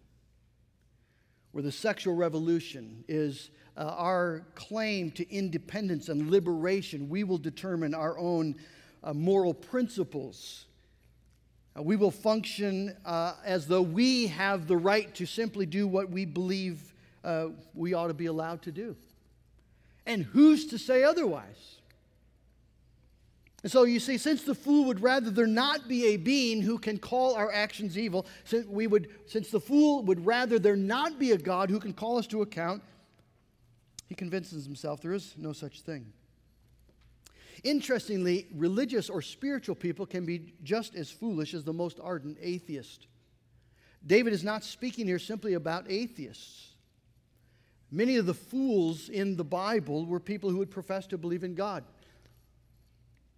Where 1.50 1.64
the 1.64 1.72
sexual 1.72 2.14
revolution 2.14 3.02
is 3.08 3.50
uh, 3.76 3.94
our 3.96 4.46
claim 4.54 5.10
to 5.12 5.28
independence 5.34 6.08
and 6.08 6.30
liberation. 6.30 7.08
We 7.08 7.24
will 7.24 7.38
determine 7.38 7.94
our 7.94 8.16
own 8.18 8.54
uh, 9.06 9.14
moral 9.14 9.54
principles. 9.54 10.66
Uh, 11.78 11.82
we 11.82 11.96
will 11.96 12.10
function 12.10 12.94
uh, 13.04 13.34
as 13.44 13.66
though 13.66 13.80
we 13.80 14.26
have 14.26 14.66
the 14.66 14.76
right 14.76 15.14
to 15.14 15.24
simply 15.24 15.64
do 15.64 15.86
what 15.86 16.10
we 16.10 16.24
believe 16.24 16.92
uh, 17.24 17.46
we 17.72 17.94
ought 17.94 18.08
to 18.08 18.14
be 18.14 18.26
allowed 18.26 18.60
to 18.62 18.72
do. 18.72 18.96
And 20.06 20.24
who's 20.24 20.66
to 20.66 20.78
say 20.78 21.04
otherwise? 21.04 21.76
And 23.62 23.70
so 23.70 23.84
you 23.84 23.98
see, 24.00 24.18
since 24.18 24.42
the 24.42 24.54
fool 24.54 24.84
would 24.86 25.00
rather 25.00 25.30
there 25.30 25.46
not 25.46 25.88
be 25.88 26.14
a 26.14 26.16
being 26.16 26.62
who 26.62 26.78
can 26.78 26.98
call 26.98 27.34
our 27.34 27.52
actions 27.52 27.96
evil, 27.98 28.26
since, 28.44 28.66
we 28.66 28.86
would, 28.86 29.08
since 29.26 29.50
the 29.50 29.60
fool 29.60 30.02
would 30.04 30.24
rather 30.24 30.58
there 30.58 30.76
not 30.76 31.18
be 31.18 31.32
a 31.32 31.38
God 31.38 31.70
who 31.70 31.80
can 31.80 31.92
call 31.92 32.18
us 32.18 32.26
to 32.28 32.42
account, 32.42 32.82
He 34.08 34.14
convinces 34.14 34.64
himself 34.64 35.00
there 35.00 35.12
is 35.12 35.34
no 35.36 35.52
such 35.52 35.80
thing. 35.80 36.12
Interestingly, 37.64 38.46
religious 38.54 39.08
or 39.08 39.22
spiritual 39.22 39.74
people 39.74 40.06
can 40.06 40.24
be 40.24 40.54
just 40.62 40.94
as 40.94 41.10
foolish 41.10 41.54
as 41.54 41.64
the 41.64 41.72
most 41.72 41.98
ardent 42.02 42.38
atheist. 42.40 43.06
David 44.06 44.32
is 44.32 44.44
not 44.44 44.62
speaking 44.62 45.06
here 45.06 45.18
simply 45.18 45.54
about 45.54 45.90
atheists. 45.90 46.72
Many 47.90 48.16
of 48.16 48.26
the 48.26 48.34
fools 48.34 49.08
in 49.08 49.36
the 49.36 49.44
Bible 49.44 50.06
were 50.06 50.20
people 50.20 50.50
who 50.50 50.58
would 50.58 50.70
profess 50.70 51.06
to 51.08 51.18
believe 51.18 51.44
in 51.44 51.54
God. 51.54 51.84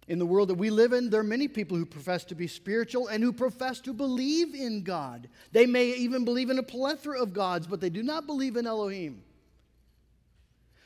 In 0.07 0.17
the 0.17 0.25
world 0.25 0.49
that 0.49 0.55
we 0.55 0.71
live 0.71 0.91
in, 0.91 1.11
there 1.11 1.21
are 1.21 1.23
many 1.23 1.47
people 1.47 1.77
who 1.77 1.85
profess 1.85 2.23
to 2.25 2.35
be 2.35 2.47
spiritual 2.47 3.07
and 3.07 3.23
who 3.23 3.31
profess 3.31 3.79
to 3.81 3.93
believe 3.93 4.55
in 4.55 4.83
God. 4.83 5.29
They 5.51 5.67
may 5.67 5.89
even 5.89 6.25
believe 6.25 6.49
in 6.49 6.57
a 6.57 6.63
plethora 6.63 7.21
of 7.21 7.31
gods, 7.31 7.67
but 7.67 7.79
they 7.79 7.91
do 7.91 8.01
not 8.01 8.25
believe 8.25 8.57
in 8.57 8.65
Elohim. 8.65 9.23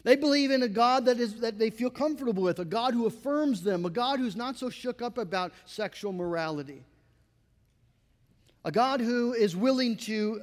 They 0.04 0.18
believe 0.18 0.52
in 0.52 0.64
a 0.64 0.68
God 0.68 1.06
that, 1.06 1.20
is, 1.20 1.40
that 1.40 1.58
they 1.58 1.70
feel 1.70 1.90
comfortable 1.90 2.44
with, 2.44 2.60
a 2.60 2.66
God 2.66 2.94
who 2.94 3.06
affirms 3.06 3.64
them, 3.64 3.86
a 3.86 3.90
God 3.90 4.20
who's 4.20 4.36
not 4.36 4.58
so 4.58 4.70
shook 4.70 5.02
up 5.02 5.18
about 5.18 5.54
sexual 5.66 6.12
morality, 6.12 6.84
a 8.66 8.72
God 8.72 9.00
who 9.00 9.34
is 9.34 9.56
willing 9.56 9.96
to 9.98 10.42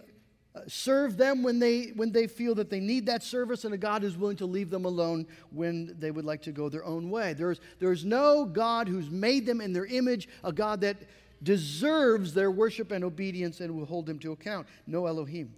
uh, 0.55 0.61
serve 0.67 1.19
them 1.19 1.43
when 1.43 1.59
they, 1.59 1.93
when 1.95 2.11
they 2.11 2.27
feel 2.27 2.55
that 2.55 2.71
they 2.71 2.81
need 2.81 3.05
that 3.07 3.23
service, 3.23 3.67
and 3.67 3.75
a 3.75 3.79
God 3.79 4.01
who's 4.01 4.17
willing 4.17 4.39
to 4.39 4.47
leave 4.47 4.71
them 4.71 4.87
alone 4.87 5.27
when 5.51 5.95
they 5.99 6.11
would 6.11 6.25
like 6.25 6.41
to 6.43 6.53
go 6.53 6.71
their 6.71 6.85
own 6.85 7.11
way. 7.11 7.35
There's, 7.35 7.61
there's 7.79 8.05
no 8.05 8.47
God 8.47 8.89
who's 8.89 9.11
made 9.11 9.45
them 9.45 9.61
in 9.61 9.75
their 9.75 9.87
image, 9.87 10.27
a 10.43 10.53
God 10.53 10.81
that 10.81 10.97
deserves 11.43 12.33
their 12.33 12.51
worship 12.51 12.93
and 12.93 13.05
obedience 13.05 13.61
and 13.61 13.77
will 13.77 13.87
hold 13.87 14.07
them 14.07 14.19
to 14.21 14.33
account. 14.33 14.67
No 14.87 15.07
Elohim. 15.07 15.55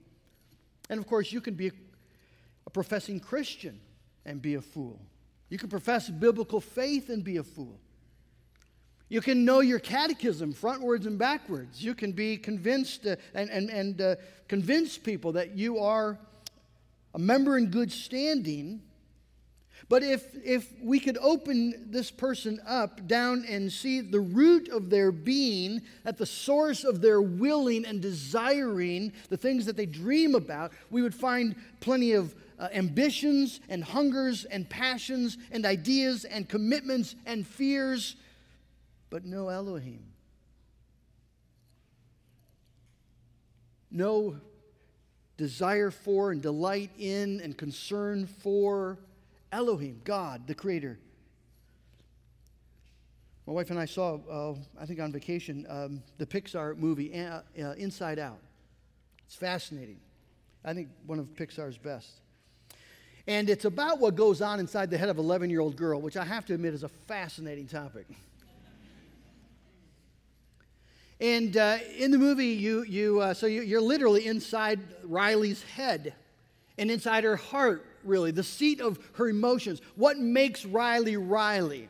And 0.91 0.99
of 0.99 1.07
course, 1.07 1.31
you 1.33 1.41
can 1.41 1.55
be 1.55 1.69
a, 1.69 1.73
a 2.67 2.71
professing 2.71 3.21
Christian 3.21 3.81
and 4.25 4.41
be 4.41 4.55
a 4.55 4.61
fool. 4.61 5.01
You 5.49 5.59
can 5.59 5.69
profess 5.69 6.09
biblical 6.09 6.61
faith 6.61 7.11
and 7.11 7.23
be 7.23 7.37
a 7.37 7.43
fool. 7.43 7.79
You 9.09 9.21
can 9.21 9.45
know 9.45 9.61
your 9.61 9.79
catechism 9.79 10.55
frontwards 10.55 11.05
and 11.05 11.19
backwards. 11.19 11.85
You 11.85 11.95
can 11.95 12.13
be 12.13 12.39
convinced 12.39 13.07
uh, 13.07 13.17
and, 13.35 13.51
and, 13.51 13.69
and 13.69 14.01
uh, 14.01 14.17
convince 14.49 14.97
people 14.97 15.33
that 15.33 15.51
you 15.51 15.79
are 15.79 16.19
a 17.15 17.19
member 17.19 17.59
in 17.59 17.67
good 17.67 17.93
standing. 17.93 18.81
But 19.91 20.03
if, 20.03 20.35
if 20.43 20.73
we 20.81 20.99
could 20.99 21.19
open 21.21 21.91
this 21.91 22.11
person 22.11 22.59
up 22.67 23.07
down 23.07 23.45
and 23.47 23.71
see 23.71 24.01
the 24.01 24.21
root 24.21 24.69
of 24.71 24.89
their 24.89 25.13
being, 25.13 25.83
at 26.07 26.17
the 26.17 26.25
source 26.25 26.83
of 26.83 27.03
their 27.03 27.21
willing 27.21 27.85
and 27.85 28.01
desiring 28.01 29.13
the 29.29 29.37
things 29.37 29.67
that 29.67 29.77
they 29.77 29.85
dream 29.85 30.35
about, 30.35 30.73
we 30.91 31.03
would 31.03 31.15
find 31.15 31.55
plenty 31.81 32.13
of 32.13 32.35
uh, 32.63 32.69
ambitions 32.73 33.61
and 33.69 33.83
hungers 33.83 34.45
and 34.45 34.71
passions 34.71 35.37
and 35.51 35.67
ideas 35.67 36.25
and 36.25 36.49
commitments 36.49 37.17
and 37.27 37.45
fears 37.45 38.15
but 39.11 39.27
no 39.27 39.49
Elohim. 39.49 40.05
No 43.91 44.37
desire 45.37 45.91
for 45.91 46.31
and 46.31 46.41
delight 46.41 46.91
in 46.99 47.43
and 47.43 47.59
concern 47.59 48.27
for 48.27 48.97
Elohim, 49.53 50.01
God, 50.05 50.47
the 50.47 50.55
Creator. 50.55 50.99
My 53.47 53.53
wife 53.53 53.69
and 53.69 53.79
I 53.79 53.85
saw, 53.85 54.19
uh, 54.31 54.55
I 54.81 54.87
think 54.87 54.99
on 54.99 55.13
vacation, 55.13 55.67
um, 55.69 56.03
the 56.17 56.25
Pixar 56.25 56.75
movie 56.79 57.13
uh, 57.15 57.41
uh, 57.61 57.73
Inside 57.73 58.19
Out. 58.19 58.39
It's 59.27 59.37
fascinating. 59.37 60.01
I 60.65 60.73
think 60.73 60.89
one 61.05 61.19
of 61.19 61.27
Pixar's 61.35 61.77
best. 61.77 62.22
And 63.27 63.49
it's 63.49 63.65
about 63.65 64.01
what 64.01 64.17
goes 64.17 64.43
on 64.43 64.59
inside 64.59 64.91
the 64.91 64.99
head 64.99 65.09
of 65.09 65.19
an 65.19 65.25
11 65.25 65.51
year 65.51 65.61
old 65.61 65.77
girl, 65.77 66.01
which 66.01 66.17
I 66.17 66.25
have 66.25 66.45
to 66.47 66.55
admit 66.55 66.75
is 66.75 66.83
a 66.83 66.89
fascinating 66.89 67.67
topic. 67.67 68.07
And 71.21 71.57
uh, 71.57 71.79
in 71.97 72.11
the 72.11 72.19
movie, 72.19 72.49
you, 72.49 72.83
you, 72.83 73.21
uh, 73.21 73.33
so 73.33 73.47
you, 73.47 73.63
you're 73.63 73.81
literally 73.81 74.27
inside 74.27 74.81
Riley's 75.05 75.63
head 75.63 76.15
and 76.79 76.91
inside 76.91 77.23
her 77.23 77.37
heart, 77.37 77.87
really, 78.03 78.33
the 78.33 78.43
seat 78.43 78.81
of 78.81 78.99
her 79.15 79.29
emotions. 79.29 79.81
What 79.95 80.19
makes 80.19 80.65
Riley 80.65 81.17
Riley? 81.17 81.89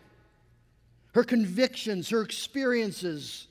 Her 1.14 1.24
convictions, 1.24 2.10
her 2.10 2.20
experiences, 2.20 3.46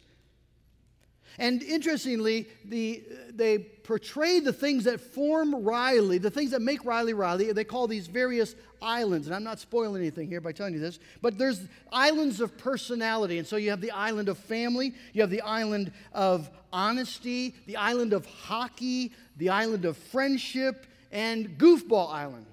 and 1.38 1.64
interestingly, 1.64 2.48
the, 2.66 3.04
they 3.34 3.60
portray 3.60 4.40
the 4.40 4.54
things 4.54 4.84
that 4.84 5.00
form 5.00 5.64
Riley, 5.64 6.18
the 6.18 6.30
things 6.30 6.52
that 6.52 6.62
make 6.62 6.84
Riley 6.86 7.14
Riley. 7.14 7.52
They 7.52 7.64
call 7.64 7.88
these 7.88 8.08
various 8.08 8.56
islands. 8.82 9.28
And 9.28 9.36
I'm 9.36 9.44
not 9.44 9.60
spoiling 9.60 10.02
anything 10.02 10.28
here 10.28 10.42
by 10.42 10.52
telling 10.52 10.74
you 10.74 10.80
this, 10.80 11.00
but 11.22 11.38
there's 11.38 11.62
islands 11.92 12.42
of 12.42 12.58
personality. 12.58 13.38
And 13.38 13.48
so 13.48 13.56
you 13.56 13.70
have 13.70 13.82
the 13.82 13.92
island 13.92 14.30
of 14.30 14.38
family, 14.38 14.94
you 15.14 15.22
have 15.22 15.30
the 15.30 15.42
island 15.42 15.92
of 16.14 16.50
honesty, 16.74 17.56
the 17.66 17.78
island 17.78 18.14
of 18.14 18.26
hockey, 18.26 19.12
the 19.38 19.50
island 19.50 19.86
of 19.86 19.98
friendship, 19.98 20.86
and 21.12 21.58
Goofball 21.58 22.14
Island. 22.14 22.46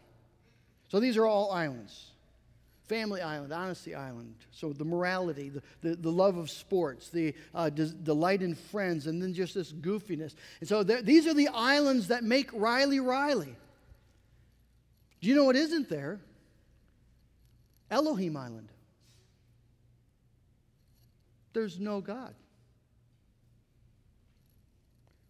So 0.89 1.01
these 1.01 1.17
are 1.17 1.27
all 1.27 1.53
islands. 1.53 2.13
Family 2.89 3.21
Island, 3.21 3.53
Honesty 3.53 3.95
Island. 3.95 4.35
So 4.51 4.73
the 4.73 4.85
morality, 4.85 5.51
the, 5.51 5.63
the, 5.83 5.97
the 5.97 6.11
love 6.11 6.39
of 6.39 6.51
sports, 6.51 7.11
the 7.11 7.35
uh, 7.55 7.69
des- 7.69 7.93
delight 8.03 8.43
in 8.43 8.55
friends, 8.55 9.07
and 9.07 9.23
then 9.23 9.35
just 9.35 9.55
this 9.55 9.73
goofiness. 9.73 10.35
And 10.61 10.69
so 10.69 10.83
these 10.83 11.27
are 11.27 11.35
the 11.35 11.49
islands 11.49 12.09
that 12.09 12.25
make 12.25 12.51
Riley 12.53 12.99
Riley. 12.99 13.55
Do 15.21 15.29
you 15.29 15.35
know 15.37 15.45
what 15.45 15.57
isn't 15.57 15.89
there? 15.89 16.21
Elohim 17.91 18.37
Island. 18.37 18.69
There's 21.53 21.79
no 21.79 22.01
God. 22.01 22.35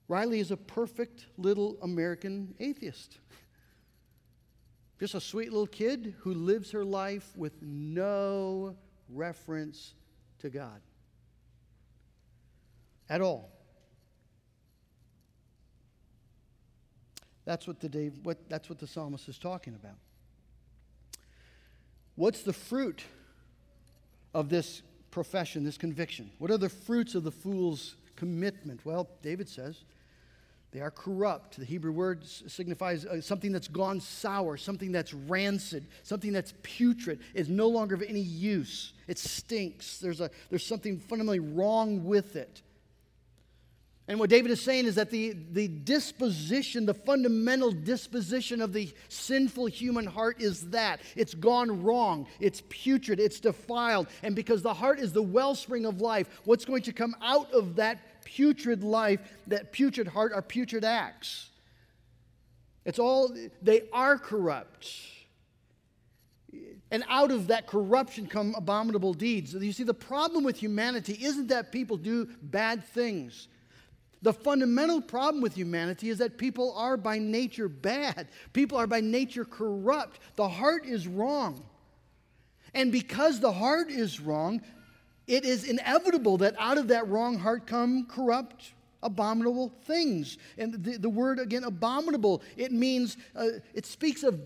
Riley 0.09 0.41
is 0.41 0.51
a 0.51 0.57
perfect 0.57 1.27
little 1.37 1.77
American 1.83 2.55
atheist. 2.61 3.19
Just 4.99 5.15
a 5.15 5.21
sweet 5.21 5.53
little 5.53 5.67
kid 5.67 6.15
who 6.21 6.35
lives 6.35 6.73
her 6.73 6.85
life 6.85 7.31
with 7.37 7.63
no 7.63 8.77
reference 9.09 9.95
to 10.41 10.51
God 10.51 10.81
at 13.09 13.21
all. 13.21 13.51
That's 17.45 17.67
what 17.67 17.81
the, 17.81 17.89
Dave, 17.89 18.13
what, 18.25 18.49
that's 18.49 18.69
what 18.69 18.79
the 18.79 18.87
psalmist 18.87 19.29
is 19.29 19.39
talking 19.39 19.75
about. 19.75 19.97
What's 22.15 22.43
the 22.43 22.53
fruit 22.53 23.05
of 24.35 24.49
this 24.49 24.83
profession, 25.11 25.65
this 25.65 25.79
conviction? 25.79 26.31
What 26.39 26.51
are 26.51 26.59
the 26.59 26.69
fruits 26.69 27.15
of 27.15 27.25
the 27.25 27.31
fool's 27.31 27.95
commitment? 28.17 28.85
Well, 28.85 29.09
David 29.23 29.49
says, 29.49 29.85
they 30.71 30.81
are 30.81 30.91
corrupt. 30.91 31.59
The 31.59 31.65
Hebrew 31.65 31.93
word 31.93 32.27
signifies 32.27 33.07
uh, 33.07 33.23
something 33.23 33.53
that's 33.53 33.69
gone 33.69 34.01
sour, 34.01 34.59
something 34.59 34.93
that's 34.93 35.15
rancid, 35.15 35.87
something 36.03 36.33
that's 36.33 36.53
putrid, 36.63 37.21
is 37.33 37.49
no 37.49 37.69
longer 37.69 37.95
of 37.95 38.03
any 38.03 38.21
use. 38.21 38.93
It 39.07 39.19
stinks. 39.19 39.99
There's, 39.99 40.21
a, 40.21 40.31
there's 40.51 40.67
something 40.67 40.99
fundamentally 40.99 41.41
wrong 41.41 42.05
with 42.05 42.37
it. 42.37 42.63
And 44.09 44.19
what 44.19 44.31
David 44.31 44.51
is 44.51 44.63
saying 44.63 44.87
is 44.87 44.95
that 44.95 45.11
the, 45.11 45.37
the 45.53 45.69
disposition, 45.69 46.87
the 46.87 46.95
fundamental 46.95 47.71
disposition 47.71 48.63
of 48.63 48.73
the 48.73 48.91
sinful 49.09 49.67
human 49.67 50.07
heart 50.07 50.41
is 50.41 50.71
that. 50.71 51.01
It's 51.15 51.35
gone 51.35 51.83
wrong. 51.83 52.27
It's 52.41 52.63
putrid. 52.71 53.21
It's 53.21 53.39
defiled. 53.39 54.09
And 54.23 54.35
because 54.35 54.63
the 54.63 54.73
heart 54.73 54.99
is 54.99 55.13
the 55.13 55.23
wellspring 55.23 55.85
of 55.85 56.01
life, 56.01 56.41
what's 56.45 56.65
going 56.65 56.83
to 56.83 56.93
come 56.93 57.15
out 57.21 57.53
of 57.53 57.77
that 57.77 58.18
putrid 58.29 58.85
life, 58.85 59.21
that 59.47 59.73
putrid 59.73 60.07
heart, 60.07 60.33
are 60.35 60.43
putrid 60.43 60.85
acts. 60.85 61.49
It's 62.85 62.99
all, 62.99 63.35
they 63.63 63.83
are 63.93 64.19
corrupt. 64.19 64.93
And 66.91 67.05
out 67.09 67.31
of 67.31 67.49
that 67.49 67.67
corruption 67.67 68.27
come 68.27 68.55
abominable 68.55 69.15
deeds. 69.15 69.55
You 69.55 69.73
see, 69.73 69.83
the 69.83 69.95
problem 69.95 70.45
with 70.45 70.59
humanity 70.59 71.19
isn't 71.21 71.49
that 71.49 71.73
people 71.73 71.97
do 71.97 72.29
bad 72.43 72.85
things. 72.85 73.49
The 74.21 74.33
fundamental 74.33 75.01
problem 75.01 75.43
with 75.43 75.55
humanity 75.55 76.09
is 76.09 76.19
that 76.19 76.39
people 76.39 76.75
are 76.77 76.97
by 76.97 77.19
nature 77.19 77.69
bad. 77.69 78.29
People 78.53 78.79
are 78.79 78.87
by 78.87 79.01
nature 79.01 79.45
corrupt. 79.45 80.19
The 80.37 80.49
heart 80.49 80.85
is 80.87 81.07
wrong. 81.07 81.65
And 82.75 82.91
because 82.91 83.41
the 83.41 83.53
heart 83.53 83.91
is 83.91 84.21
wrong, 84.21 84.61
it 85.29 85.45
is 85.45 85.65
inevitable 85.65 86.39
that 86.39 86.55
out 86.59 86.79
of 86.79 86.89
that 86.89 87.07
wrong 87.07 87.39
heart 87.39 87.67
come 87.67 88.07
corrupt, 88.07 88.73
abominable 89.03 89.71
things. 89.85 90.39
And 90.57 90.73
the, 90.83 90.97
the 90.97 91.09
word, 91.09 91.39
again, 91.39 91.65
abominable, 91.65 92.43
it 92.57 92.73
means, 92.73 93.19
uh, 93.37 93.49
it 93.75 93.85
speaks 93.85 94.23
of 94.23 94.41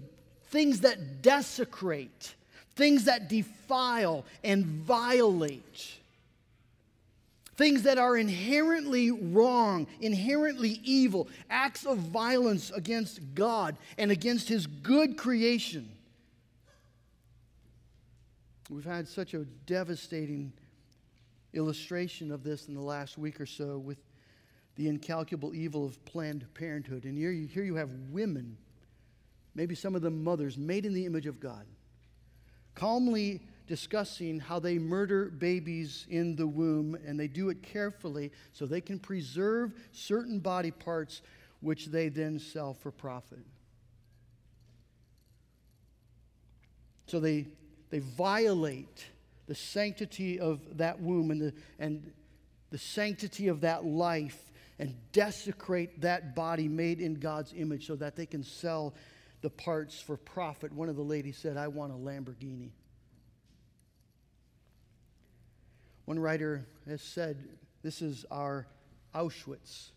things 0.47 0.81
that 0.81 1.23
desecrate, 1.23 2.35
things 2.75 3.05
that 3.05 3.29
defile 3.29 4.25
and 4.43 4.67
violate. 4.67 5.93
Things 7.55 7.83
that 7.83 7.99
are 7.99 8.17
inherently 8.17 9.13
wrong, 9.13 9.87
inherently 10.01 10.81
evil, 10.83 11.29
acts 11.49 11.87
of 11.87 11.99
violence 11.99 12.73
against 12.73 13.21
God 13.35 13.77
and 13.99 14.11
against 14.11 14.49
His 14.49 14.67
good 14.67 15.17
creation. 15.17 15.89
We've 18.69 18.85
had 18.85 19.07
such 19.07 19.35
a 19.35 19.45
devastating 19.67 20.53
illustration 21.55 22.33
of 22.33 22.43
this 22.43 22.69
in 22.69 22.75
the 22.75 22.81
last 22.81 23.19
week 23.19 23.41
or 23.41 23.47
so 23.47 23.79
with 23.79 23.99
the 24.77 24.89
incalculable 24.89 25.55
evil 25.55 25.85
of 25.85 26.03
Planned 26.05 26.47
Parenthood. 26.55 27.05
And 27.05 27.17
here 27.17 27.31
you, 27.31 27.47
here 27.47 27.65
you 27.65 27.75
have 27.75 27.91
women, 28.11 28.57
maybe 29.55 29.75
some 29.75 29.95
of 29.95 30.03
them 30.03 30.25
mothers, 30.25 30.57
made 30.57 30.87
in 30.87 30.95
the 30.95 31.05
image 31.05 31.27
of 31.27 31.41
God, 31.41 31.67
calmly 32.75 33.43
discussing 33.67 34.41
how 34.41 34.59
they 34.59 34.79
murder 34.79 35.27
babies 35.27 36.07
in 36.09 36.37
the 36.37 36.47
womb, 36.47 36.97
and 37.07 37.19
they 37.19 37.29
do 37.29 37.51
it 37.51 37.63
carefully 37.63 38.33
so 38.53 38.67
they 38.67 38.81
can 38.81 38.99
preserve 38.99 39.73
certain 39.93 40.39
body 40.39 40.71
parts 40.71 41.23
which 41.61 41.87
they 41.87 42.09
then 42.09 42.39
sell 42.39 42.75
for 42.75 42.91
profit. 42.91 43.45
So 47.07 47.21
they, 47.21 47.47
they 47.91 47.99
violate 47.99 49.07
the 49.53 49.57
sanctity 49.57 50.41
of 50.41 50.79
that 50.79 50.99
womb 50.99 51.31
and 51.31 51.43
the, 51.43 51.53
and 51.79 52.11
the 52.71 52.79
sanctity 52.79 53.49
of 53.49 53.61
that 53.61 53.85
life 53.85 54.51
and 54.79 54.95
desecrate 55.13 56.01
that 56.01 56.35
body 56.35 56.69
made 56.69 57.03
in 57.03 57.13
God's 57.13 57.53
image 57.55 57.87
so 57.87 57.95
that 57.97 58.17
they 58.17 58.25
can 58.25 58.43
sell 58.43 58.95
the 59.43 59.51
parts 59.51 60.01
for 60.01 60.17
profit. 60.17 60.73
One 60.73 60.89
of 60.89 60.97
the 60.97 61.03
ladies 61.03 61.37
said, 61.37 61.59
I 61.59 61.69
want 61.69 61.93
a 61.93 61.97
Lamborghini. 61.97 62.71
One 66.07 66.19
writer 66.19 66.67
has 66.89 67.03
said, 67.03 67.47
This 67.83 68.01
is 68.01 68.25
our 68.31 68.67
Auschwitz. 69.15 69.91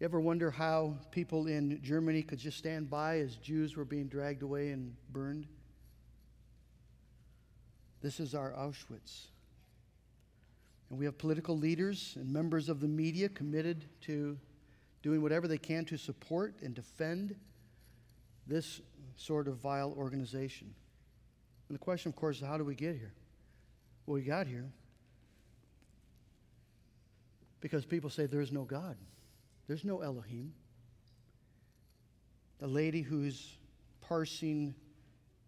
You 0.00 0.04
ever 0.04 0.18
wonder 0.18 0.50
how 0.50 0.96
people 1.12 1.46
in 1.46 1.80
Germany 1.80 2.22
could 2.22 2.40
just 2.40 2.58
stand 2.58 2.90
by 2.90 3.20
as 3.20 3.36
Jews 3.36 3.76
were 3.76 3.84
being 3.84 4.08
dragged 4.08 4.42
away 4.42 4.70
and 4.70 4.96
burned? 5.12 5.46
This 8.00 8.20
is 8.20 8.34
our 8.34 8.52
Auschwitz. 8.52 9.26
And 10.90 10.98
we 10.98 11.04
have 11.04 11.18
political 11.18 11.58
leaders 11.58 12.14
and 12.16 12.32
members 12.32 12.68
of 12.68 12.80
the 12.80 12.88
media 12.88 13.28
committed 13.28 13.84
to 14.02 14.38
doing 15.02 15.22
whatever 15.22 15.46
they 15.46 15.58
can 15.58 15.84
to 15.86 15.96
support 15.96 16.54
and 16.62 16.74
defend 16.74 17.34
this 18.46 18.80
sort 19.16 19.48
of 19.48 19.56
vile 19.56 19.92
organization. 19.96 20.72
And 21.68 21.74
the 21.74 21.78
question, 21.78 22.08
of 22.08 22.16
course, 22.16 22.38
is 22.38 22.46
how 22.46 22.56
do 22.56 22.64
we 22.64 22.74
get 22.74 22.96
here? 22.96 23.12
Well, 24.06 24.14
we 24.14 24.22
got 24.22 24.46
here 24.46 24.70
because 27.60 27.84
people 27.84 28.08
say 28.08 28.26
there 28.26 28.40
is 28.40 28.52
no 28.52 28.62
God, 28.62 28.96
there's 29.66 29.84
no 29.84 30.00
Elohim. 30.00 30.54
The 32.58 32.66
lady 32.66 33.02
who's 33.02 33.56
parsing 34.00 34.74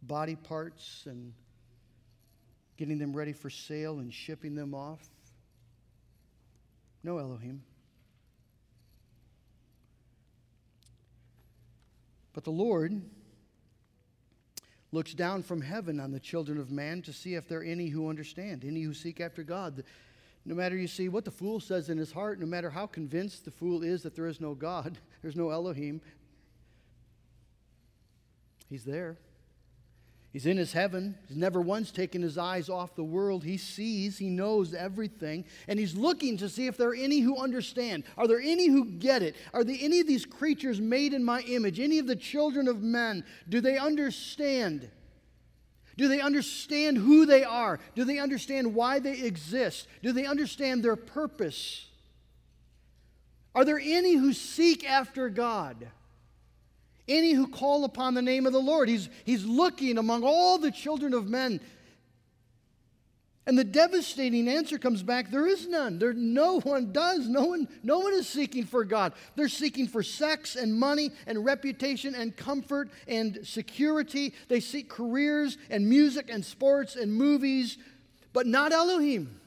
body 0.02 0.36
parts 0.36 1.04
and 1.06 1.32
getting 2.80 2.96
them 2.96 3.12
ready 3.12 3.34
for 3.34 3.50
sale 3.50 3.98
and 3.98 4.10
shipping 4.10 4.54
them 4.54 4.74
off. 4.74 5.06
No 7.04 7.18
Elohim. 7.18 7.62
But 12.32 12.44
the 12.44 12.50
Lord 12.50 13.02
looks 14.92 15.12
down 15.12 15.42
from 15.42 15.60
heaven 15.60 16.00
on 16.00 16.10
the 16.10 16.18
children 16.18 16.56
of 16.56 16.70
man 16.70 17.02
to 17.02 17.12
see 17.12 17.34
if 17.34 17.46
there 17.46 17.60
are 17.60 17.64
any 17.64 17.88
who 17.88 18.08
understand, 18.08 18.64
any 18.64 18.80
who 18.80 18.94
seek 18.94 19.20
after 19.20 19.42
God. 19.42 19.84
No 20.46 20.54
matter 20.54 20.74
you 20.74 20.88
see 20.88 21.10
what 21.10 21.26
the 21.26 21.30
fool 21.30 21.60
says 21.60 21.90
in 21.90 21.98
his 21.98 22.12
heart, 22.12 22.40
no 22.40 22.46
matter 22.46 22.70
how 22.70 22.86
convinced 22.86 23.44
the 23.44 23.50
fool 23.50 23.82
is 23.82 24.02
that 24.04 24.16
there 24.16 24.26
is 24.26 24.40
no 24.40 24.54
God, 24.54 24.96
there's 25.20 25.36
no 25.36 25.50
Elohim, 25.50 26.00
he's 28.70 28.84
there. 28.84 29.18
He's 30.32 30.46
in 30.46 30.58
his 30.58 30.72
heaven. 30.72 31.16
He's 31.26 31.36
never 31.36 31.60
once 31.60 31.90
taken 31.90 32.22
his 32.22 32.38
eyes 32.38 32.68
off 32.68 32.94
the 32.94 33.02
world. 33.02 33.42
He 33.42 33.56
sees, 33.56 34.16
he 34.16 34.30
knows 34.30 34.74
everything, 34.74 35.44
and 35.66 35.76
he's 35.78 35.96
looking 35.96 36.36
to 36.36 36.48
see 36.48 36.68
if 36.68 36.76
there 36.76 36.90
are 36.90 36.94
any 36.94 37.18
who 37.18 37.36
understand. 37.36 38.04
Are 38.16 38.28
there 38.28 38.40
any 38.40 38.68
who 38.68 38.84
get 38.84 39.22
it? 39.22 39.34
Are 39.52 39.64
there 39.64 39.76
any 39.80 39.98
of 39.98 40.06
these 40.06 40.24
creatures 40.24 40.80
made 40.80 41.14
in 41.14 41.24
my 41.24 41.40
image, 41.40 41.80
any 41.80 41.98
of 41.98 42.06
the 42.06 42.14
children 42.14 42.68
of 42.68 42.80
men? 42.80 43.24
Do 43.48 43.60
they 43.60 43.76
understand? 43.76 44.88
Do 45.96 46.06
they 46.06 46.20
understand 46.20 46.96
who 46.96 47.26
they 47.26 47.42
are? 47.42 47.80
Do 47.96 48.04
they 48.04 48.20
understand 48.20 48.72
why 48.72 49.00
they 49.00 49.20
exist? 49.20 49.88
Do 50.00 50.12
they 50.12 50.26
understand 50.26 50.84
their 50.84 50.96
purpose? 50.96 51.86
Are 53.52 53.64
there 53.64 53.80
any 53.80 54.14
who 54.14 54.32
seek 54.32 54.88
after 54.88 55.28
God? 55.28 55.88
Any 57.11 57.33
who 57.33 57.49
call 57.49 57.85
upon 57.85 58.14
the 58.14 58.23
name 58.23 58.46
of 58.46 58.53
the 58.53 58.61
Lord. 58.61 58.88
He's, 58.88 59.09
he's 59.25 59.44
looking 59.44 59.99
among 59.99 60.23
all 60.23 60.59
the 60.59 60.70
children 60.70 61.12
of 61.12 61.29
men. 61.29 61.61
And 63.46 63.59
the 63.59 63.64
devastating 63.64 64.49
answer 64.49 64.79
comes 64.79 65.03
back 65.03 65.31
there 65.31 65.46
is 65.46 65.66
none. 65.66 65.99
There, 65.99 66.12
no 66.12 66.61
one 66.61 66.92
does. 66.92 67.29
No 67.29 67.46
one, 67.46 67.68
no 67.83 67.99
one 67.99 68.12
is 68.14 68.29
seeking 68.29 68.64
for 68.64 68.85
God. 68.85 69.12
They're 69.35 69.49
seeking 69.49 69.88
for 69.88 70.03
sex 70.03 70.55
and 70.55 70.73
money 70.73 71.11
and 71.27 71.44
reputation 71.44 72.14
and 72.14 72.37
comfort 72.37 72.90
and 73.09 73.40
security. 73.42 74.35
They 74.49 74.61
seek 74.61 74.88
careers 74.88 75.59
and 75.68 75.88
music 75.88 76.31
and 76.31 76.44
sports 76.44 76.94
and 76.94 77.12
movies, 77.12 77.77
but 78.33 78.46
not 78.46 78.73
Elohim. 78.73 79.40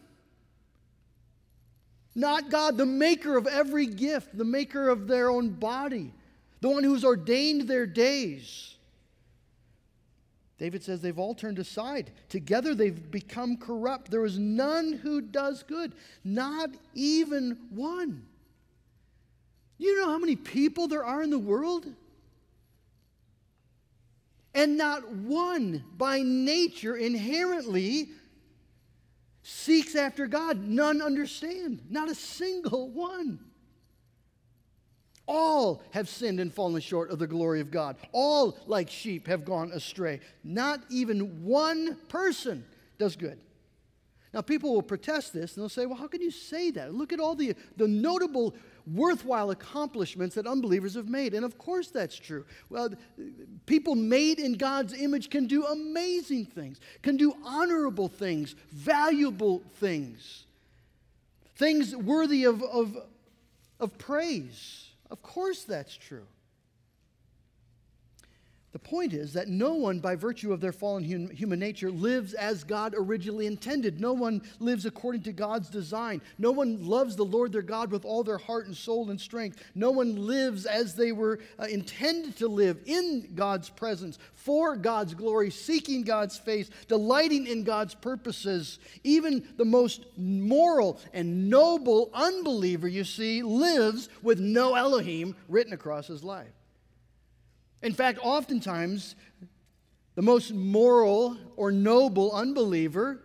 Not 2.16 2.50
God, 2.50 2.78
the 2.78 2.86
maker 2.86 3.38
of 3.38 3.48
every 3.48 3.86
gift, 3.86 4.38
the 4.38 4.44
maker 4.44 4.90
of 4.90 5.08
their 5.08 5.30
own 5.30 5.52
body 5.52 6.14
the 6.64 6.70
one 6.70 6.86
who's 6.86 7.04
ordained 7.04 7.68
their 7.68 7.86
days. 7.86 8.76
David 10.58 10.82
says 10.82 11.02
they've 11.02 11.20
all 11.20 11.36
turned 11.36 11.60
aside. 11.60 12.10
Together 12.30 12.74
they've 12.74 13.12
become 13.12 13.58
corrupt. 13.58 14.10
There 14.10 14.24
is 14.24 14.40
none 14.40 14.94
who 14.94 15.20
does 15.20 15.62
good, 15.64 15.92
not 16.24 16.70
even 16.94 17.58
one. 17.70 18.26
You 19.78 20.00
know 20.00 20.08
how 20.08 20.18
many 20.18 20.38
people 20.38 20.88
there 20.88 21.04
are 21.04 21.22
in 21.22 21.32
the 21.32 21.38
world? 21.38 21.86
And 24.56 24.78
not 24.78 25.10
one 25.10 25.84
by 25.98 26.22
nature 26.22 26.96
inherently 26.96 28.08
seeks 29.42 29.98
after 29.98 30.28
God. 30.28 30.66
None 30.66 31.02
understand. 31.02 31.82
Not 31.90 32.10
a 32.10 32.16
single 32.16 32.88
one. 32.88 33.40
All 35.26 35.82
have 35.92 36.10
sinned 36.10 36.40
and 36.40 36.54
fallen 36.54 36.82
short 36.82 37.10
of 37.10 37.20
the 37.20 37.28
glory 37.28 37.62
of 37.62 37.72
God. 37.72 37.96
All, 38.12 38.58
like 38.68 38.90
sheep, 38.90 39.28
have 39.28 39.46
gone 39.46 39.72
astray. 39.72 40.20
Not 40.44 40.82
even 40.90 41.44
one 41.44 41.98
person 42.10 42.66
does 42.98 43.16
good. 43.16 43.40
Now, 44.34 44.42
people 44.42 44.74
will 44.74 44.82
protest 44.82 45.32
this 45.32 45.56
and 45.56 45.62
they'll 45.62 45.70
say, 45.70 45.86
well, 45.86 45.98
how 45.98 46.08
can 46.08 46.22
you 46.22 46.32
say 46.32 46.72
that? 46.72 46.94
Look 46.94 47.14
at 47.14 47.20
all 47.20 47.36
the, 47.36 47.56
the 47.78 47.88
notable, 47.88 48.56
worthwhile 48.92 49.52
accomplishments 49.52 50.34
that 50.36 50.48
unbelievers 50.48 50.96
have 50.96 51.08
made. 51.08 51.36
And 51.36 51.46
of 51.46 51.60
course, 51.60 51.90
that's 51.90 52.18
true. 52.18 52.44
Well, 52.70 52.90
people 53.68 53.94
made 53.94 54.40
in 54.40 54.54
God's 54.54 54.94
image 54.94 55.30
can 55.30 55.46
do 55.46 55.66
amazing 55.66 56.46
things, 56.46 56.80
can 57.04 57.16
do 57.16 57.36
honorable 57.46 58.08
things, 58.08 58.56
valuable 58.72 59.62
things, 59.76 60.48
things 61.56 61.96
worthy 61.96 62.46
of, 62.46 62.64
of, 62.64 62.98
of 63.80 63.98
praise. 64.00 64.83
Of 65.14 65.22
course, 65.22 65.64
that's 65.64 65.96
true. 65.96 66.26
The 68.74 68.80
point 68.80 69.14
is 69.14 69.34
that 69.34 69.50
no 69.50 69.76
one, 69.76 70.00
by 70.00 70.16
virtue 70.16 70.52
of 70.52 70.60
their 70.60 70.72
fallen 70.72 71.04
human 71.04 71.60
nature, 71.60 71.92
lives 71.92 72.34
as 72.34 72.64
God 72.64 72.96
originally 72.98 73.46
intended. 73.46 74.02
No 74.02 74.14
one 74.14 74.42
lives 74.60 74.88
according 74.88 75.22
to 75.24 75.32
God's 75.32 75.70
design. 75.70 76.24
No 76.40 76.52
one 76.52 76.84
loves 76.84 77.16
the 77.16 77.24
Lord 77.24 77.52
their 77.52 77.62
God 77.62 77.92
with 77.92 78.04
all 78.04 78.24
their 78.24 78.40
heart 78.40 78.66
and 78.66 78.76
soul 78.76 79.12
and 79.12 79.22
strength. 79.22 79.64
No 79.76 79.92
one 79.92 80.16
lives 80.16 80.66
as 80.66 80.96
they 80.96 81.12
were 81.12 81.38
uh, 81.60 81.66
intended 81.66 82.36
to 82.38 82.48
live 82.48 82.80
in 82.88 83.34
God's 83.36 83.70
presence, 83.70 84.18
for 84.34 84.76
God's 84.76 85.14
glory, 85.14 85.52
seeking 85.52 86.02
God's 86.02 86.40
face, 86.40 86.72
delighting 86.88 87.46
in 87.46 87.64
God's 87.64 87.94
purposes. 87.94 88.80
Even 89.04 89.48
the 89.56 89.66
most 89.66 90.04
moral 90.18 91.00
and 91.14 91.48
noble 91.48 92.10
unbeliever, 92.12 92.88
you 92.88 93.04
see, 93.04 93.44
lives 93.44 94.10
with 94.24 94.40
no 94.40 94.74
Elohim 94.74 95.36
written 95.48 95.74
across 95.74 96.08
his 96.08 96.24
life. 96.24 96.50
In 97.84 97.94
fact, 97.94 98.18
oftentimes, 98.24 99.16
the 100.16 100.22
most 100.22 100.54
moral 100.54 101.38
or 101.58 101.72
noble 101.72 102.32
unbeliever 102.32 103.22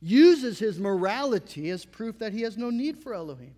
uses 0.00 0.58
his 0.58 0.78
morality 0.78 1.70
as 1.70 1.84
proof 1.84 2.18
that 2.18 2.32
he 2.32 2.42
has 2.42 2.58
no 2.58 2.70
need 2.70 2.98
for 2.98 3.14
Elohim. 3.14 3.54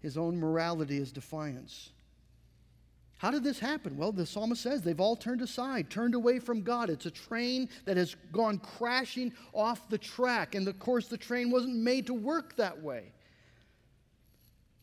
His 0.00 0.16
own 0.16 0.38
morality 0.38 0.96
is 0.96 1.12
defiance. 1.12 1.90
How 3.18 3.30
did 3.30 3.44
this 3.44 3.58
happen? 3.58 3.96
Well, 3.96 4.12
the 4.12 4.24
psalmist 4.24 4.62
says 4.62 4.82
they've 4.82 5.00
all 5.00 5.16
turned 5.16 5.42
aside, 5.42 5.90
turned 5.90 6.14
away 6.14 6.38
from 6.38 6.62
God. 6.62 6.88
It's 6.88 7.06
a 7.06 7.10
train 7.10 7.68
that 7.84 7.96
has 7.96 8.16
gone 8.32 8.58
crashing 8.58 9.32
off 9.52 9.88
the 9.88 9.98
track. 9.98 10.54
And 10.54 10.66
of 10.68 10.78
course, 10.78 11.08
the 11.08 11.16
train 11.16 11.50
wasn't 11.50 11.76
made 11.76 12.06
to 12.06 12.14
work 12.14 12.56
that 12.56 12.80
way. 12.80 13.12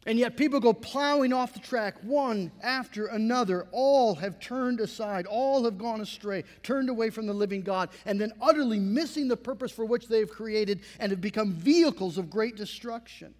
And 0.07 0.19
yet 0.19 0.37
people 0.37 0.59
go 0.59 0.71
plowing 0.71 1.33
off 1.33 1.53
the 1.53 1.59
track 1.59 1.95
one 2.03 2.51
after 2.61 3.07
another. 3.07 3.67
All 3.71 4.13
have 4.15 4.39
turned 4.39 4.79
aside, 4.79 5.25
all 5.25 5.63
have 5.63 5.79
gone 5.79 5.99
astray, 5.99 6.43
turned 6.61 6.89
away 6.89 7.09
from 7.09 7.25
the 7.25 7.33
living 7.33 7.63
God, 7.63 7.89
and 8.05 8.21
then 8.21 8.31
utterly 8.39 8.79
missing 8.79 9.27
the 9.27 9.37
purpose 9.37 9.71
for 9.71 9.83
which 9.83 10.07
they 10.07 10.19
have 10.19 10.29
created 10.29 10.81
and 10.99 11.11
have 11.11 11.21
become 11.21 11.53
vehicles 11.53 12.19
of 12.19 12.29
great 12.29 12.55
destruction. 12.55 13.33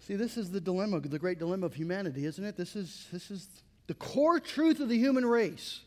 See, 0.00 0.16
this 0.16 0.36
is 0.38 0.50
the 0.50 0.60
dilemma, 0.60 1.00
the 1.00 1.18
great 1.18 1.38
dilemma 1.38 1.66
of 1.66 1.74
humanity, 1.74 2.24
isn't 2.24 2.44
it? 2.44 2.56
This 2.56 2.74
is, 2.74 3.06
this 3.12 3.30
is 3.30 3.46
the 3.88 3.94
core 3.94 4.40
truth 4.40 4.80
of 4.80 4.88
the 4.88 4.98
human 4.98 5.26
race. 5.26 5.80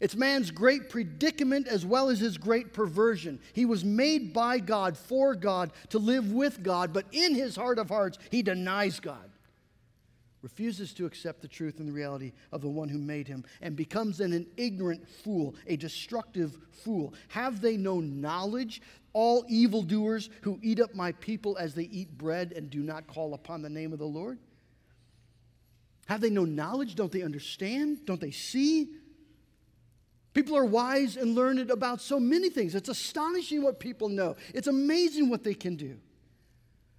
It's 0.00 0.16
man's 0.16 0.50
great 0.50 0.90
predicament 0.90 1.68
as 1.68 1.86
well 1.86 2.08
as 2.08 2.18
his 2.18 2.36
great 2.36 2.72
perversion. 2.72 3.38
He 3.52 3.64
was 3.64 3.84
made 3.84 4.32
by 4.32 4.58
God, 4.58 4.98
for 4.98 5.34
God, 5.34 5.72
to 5.90 5.98
live 5.98 6.32
with 6.32 6.62
God, 6.62 6.92
but 6.92 7.06
in 7.12 7.34
his 7.34 7.54
heart 7.56 7.78
of 7.78 7.88
hearts, 7.88 8.18
he 8.30 8.42
denies 8.42 8.98
God, 8.98 9.30
refuses 10.42 10.92
to 10.94 11.06
accept 11.06 11.42
the 11.42 11.48
truth 11.48 11.78
and 11.78 11.88
the 11.88 11.92
reality 11.92 12.32
of 12.50 12.60
the 12.60 12.68
one 12.68 12.88
who 12.88 12.98
made 12.98 13.28
him, 13.28 13.44
and 13.62 13.76
becomes 13.76 14.18
then 14.18 14.32
an 14.32 14.46
ignorant 14.56 15.08
fool, 15.08 15.54
a 15.68 15.76
destructive 15.76 16.58
fool. 16.72 17.14
Have 17.28 17.60
they 17.60 17.76
no 17.76 18.00
knowledge? 18.00 18.82
All 19.12 19.44
evildoers 19.48 20.28
who 20.42 20.58
eat 20.60 20.80
up 20.80 20.92
my 20.92 21.12
people 21.12 21.56
as 21.56 21.72
they 21.72 21.84
eat 21.84 22.18
bread 22.18 22.52
and 22.52 22.68
do 22.68 22.80
not 22.80 23.06
call 23.06 23.32
upon 23.32 23.62
the 23.62 23.70
name 23.70 23.92
of 23.92 24.00
the 24.00 24.04
Lord? 24.04 24.38
Have 26.06 26.20
they 26.20 26.30
no 26.30 26.44
knowledge? 26.44 26.96
Don't 26.96 27.12
they 27.12 27.22
understand? 27.22 28.04
Don't 28.04 28.20
they 28.20 28.32
see? 28.32 28.88
People 30.34 30.56
are 30.56 30.64
wise 30.64 31.16
and 31.16 31.34
learned 31.34 31.70
about 31.70 32.00
so 32.00 32.18
many 32.20 32.50
things. 32.50 32.74
It's 32.74 32.88
astonishing 32.88 33.62
what 33.62 33.80
people 33.80 34.08
know, 34.08 34.36
it's 34.52 34.66
amazing 34.66 35.30
what 35.30 35.44
they 35.44 35.54
can 35.54 35.76
do. 35.76 35.96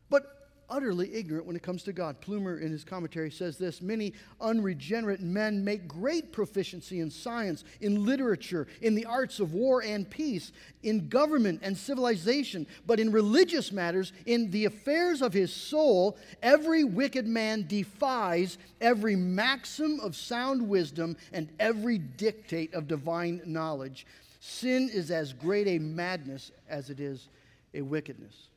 But 0.09 0.34
utterly 0.69 1.13
ignorant 1.13 1.45
when 1.45 1.55
it 1.55 1.63
comes 1.63 1.83
to 1.83 1.93
God. 1.93 2.21
Plumer, 2.21 2.59
in 2.59 2.71
his 2.71 2.83
commentary, 2.83 3.31
says 3.31 3.57
this 3.57 3.81
Many 3.81 4.13
unregenerate 4.41 5.21
men 5.21 5.63
make 5.63 5.87
great 5.87 6.31
proficiency 6.31 6.99
in 6.99 7.09
science, 7.09 7.63
in 7.81 8.05
literature, 8.05 8.67
in 8.81 8.95
the 8.95 9.05
arts 9.05 9.39
of 9.39 9.53
war 9.53 9.83
and 9.83 10.09
peace, 10.09 10.51
in 10.83 11.07
government 11.07 11.59
and 11.63 11.77
civilization, 11.77 12.67
but 12.85 12.99
in 12.99 13.11
religious 13.11 13.71
matters, 13.71 14.13
in 14.25 14.51
the 14.51 14.65
affairs 14.65 15.21
of 15.21 15.33
his 15.33 15.53
soul, 15.53 16.17
every 16.41 16.83
wicked 16.83 17.27
man 17.27 17.65
defies 17.67 18.57
every 18.81 19.15
maxim 19.15 19.99
of 19.99 20.15
sound 20.15 20.67
wisdom 20.67 21.17
and 21.33 21.49
every 21.59 21.97
dictate 21.97 22.73
of 22.73 22.87
divine 22.87 23.41
knowledge. 23.45 24.05
Sin 24.39 24.89
is 24.93 25.09
as 25.09 25.33
great 25.33 25.67
a 25.67 25.79
madness 25.79 26.51
as 26.69 26.89
it 26.89 26.99
is 26.99 27.29
a 27.73 27.81
wickedness. 27.81 28.49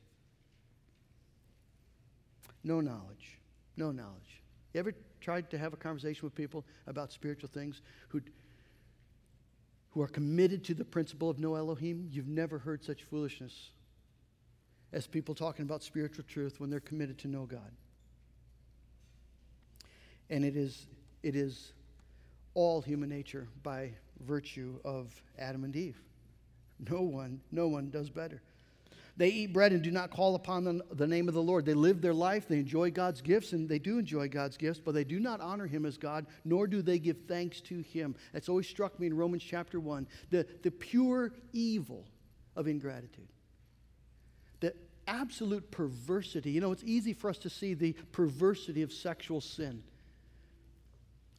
No 2.64 2.80
knowledge. 2.80 3.38
No 3.76 3.92
knowledge. 3.92 4.42
You 4.72 4.80
ever 4.80 4.94
tried 5.20 5.50
to 5.50 5.58
have 5.58 5.72
a 5.72 5.76
conversation 5.76 6.24
with 6.24 6.34
people 6.34 6.64
about 6.86 7.12
spiritual 7.12 7.48
things 7.52 7.80
who, 8.08 8.20
who 9.90 10.02
are 10.02 10.08
committed 10.08 10.64
to 10.64 10.74
the 10.74 10.84
principle 10.84 11.30
of 11.30 11.38
no 11.38 11.54
Elohim? 11.54 12.08
You've 12.10 12.28
never 12.28 12.58
heard 12.58 12.84
such 12.84 13.04
foolishness 13.04 13.70
as 14.92 15.06
people 15.06 15.34
talking 15.34 15.64
about 15.64 15.82
spiritual 15.82 16.24
truth 16.28 16.60
when 16.60 16.70
they're 16.70 16.80
committed 16.80 17.18
to 17.18 17.28
no 17.28 17.44
God. 17.44 17.72
And 20.30 20.44
it 20.44 20.56
is, 20.56 20.86
it 21.22 21.34
is 21.34 21.72
all 22.54 22.80
human 22.80 23.08
nature 23.08 23.48
by 23.62 23.92
virtue 24.26 24.78
of 24.84 25.10
Adam 25.38 25.64
and 25.64 25.74
Eve. 25.74 26.00
No 26.90 27.02
one, 27.02 27.40
no 27.50 27.68
one 27.68 27.90
does 27.90 28.10
better. 28.10 28.42
They 29.18 29.30
eat 29.30 29.52
bread 29.52 29.72
and 29.72 29.82
do 29.82 29.90
not 29.90 30.12
call 30.12 30.36
upon 30.36 30.62
the, 30.62 30.80
the 30.92 31.06
name 31.06 31.26
of 31.26 31.34
the 31.34 31.42
Lord. 31.42 31.66
They 31.66 31.74
live 31.74 32.00
their 32.00 32.14
life, 32.14 32.46
they 32.46 32.60
enjoy 32.60 32.92
God's 32.92 33.20
gifts, 33.20 33.52
and 33.52 33.68
they 33.68 33.80
do 33.80 33.98
enjoy 33.98 34.28
God's 34.28 34.56
gifts, 34.56 34.80
but 34.82 34.94
they 34.94 35.02
do 35.02 35.18
not 35.18 35.40
honor 35.40 35.66
Him 35.66 35.84
as 35.84 35.98
God, 35.98 36.26
nor 36.44 36.68
do 36.68 36.80
they 36.80 37.00
give 37.00 37.18
thanks 37.26 37.60
to 37.62 37.80
Him. 37.80 38.14
That's 38.32 38.48
always 38.48 38.68
struck 38.68 38.98
me 39.00 39.08
in 39.08 39.16
Romans 39.16 39.42
chapter 39.42 39.80
1 39.80 40.06
the, 40.30 40.46
the 40.62 40.70
pure 40.70 41.32
evil 41.52 42.06
of 42.54 42.68
ingratitude. 42.68 43.28
The 44.60 44.74
absolute 45.08 45.68
perversity. 45.72 46.52
You 46.52 46.60
know, 46.60 46.70
it's 46.70 46.84
easy 46.84 47.12
for 47.12 47.28
us 47.28 47.38
to 47.38 47.50
see 47.50 47.74
the 47.74 47.94
perversity 48.12 48.82
of 48.82 48.92
sexual 48.92 49.40
sin. 49.40 49.82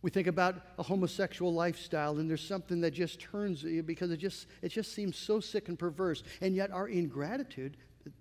We 0.01 0.09
think 0.09 0.27
about 0.27 0.55
a 0.77 0.83
homosexual 0.83 1.53
lifestyle, 1.53 2.19
and 2.19 2.29
there's 2.29 2.45
something 2.45 2.79
that 2.81 2.91
just 2.91 3.19
turns 3.19 3.63
you 3.63 3.83
because 3.83 4.11
it 4.11 4.17
just, 4.17 4.47
it 4.61 4.69
just 4.69 4.93
seems 4.93 5.17
so 5.17 5.41
sick 5.41 5.67
and 5.67 5.77
perverse. 5.77 6.23
And 6.39 6.55
yet, 6.55 6.71
our 6.71 6.87
ingratitude, 6.87 7.75
it, 8.05 8.13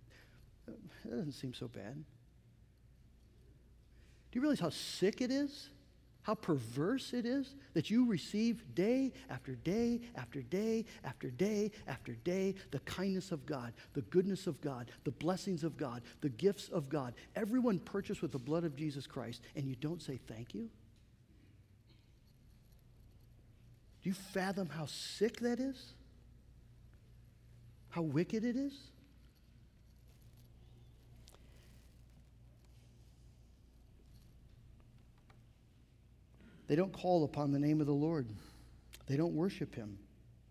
it 0.66 1.10
doesn't 1.10 1.32
seem 1.32 1.54
so 1.54 1.68
bad. 1.68 1.94
Do 4.30 4.36
you 4.38 4.40
realize 4.40 4.60
how 4.60 4.70
sick 4.70 5.20
it 5.20 5.30
is? 5.30 5.70
How 6.22 6.34
perverse 6.34 7.14
it 7.14 7.24
is 7.24 7.54
that 7.72 7.88
you 7.88 8.04
receive 8.04 8.62
day 8.74 9.14
after 9.30 9.54
day 9.54 10.00
after 10.14 10.42
day 10.42 10.84
after 11.02 11.30
day 11.30 11.70
after 11.86 12.12
day 12.12 12.54
the 12.70 12.80
kindness 12.80 13.32
of 13.32 13.46
God, 13.46 13.72
the 13.94 14.02
goodness 14.02 14.46
of 14.46 14.60
God, 14.60 14.90
the 15.04 15.10
blessings 15.10 15.64
of 15.64 15.78
God, 15.78 16.02
the 16.20 16.28
gifts 16.28 16.68
of 16.68 16.90
God. 16.90 17.14
Everyone 17.34 17.78
purchased 17.78 18.20
with 18.20 18.32
the 18.32 18.38
blood 18.38 18.64
of 18.64 18.76
Jesus 18.76 19.06
Christ, 19.06 19.40
and 19.56 19.66
you 19.66 19.74
don't 19.76 20.02
say 20.02 20.18
thank 20.26 20.54
you? 20.54 20.68
Do 23.98 23.98
you 24.09 24.14
fathom 24.14 24.71
how 24.71 24.87
sick 24.87 25.38
that 25.40 25.61
is? 25.61 25.92
How 27.90 28.01
wicked 28.01 28.42
it 28.42 28.57
is? 28.57 28.73
They 36.68 36.75
don't 36.75 36.92
call 36.92 37.25
upon 37.25 37.53
the 37.53 37.59
name 37.59 37.83
of 37.83 37.87
the 37.87 37.92
Lord. 37.92 38.27
They 39.07 39.18
don't 39.18 39.35
worship 39.35 39.75
him. 39.75 39.99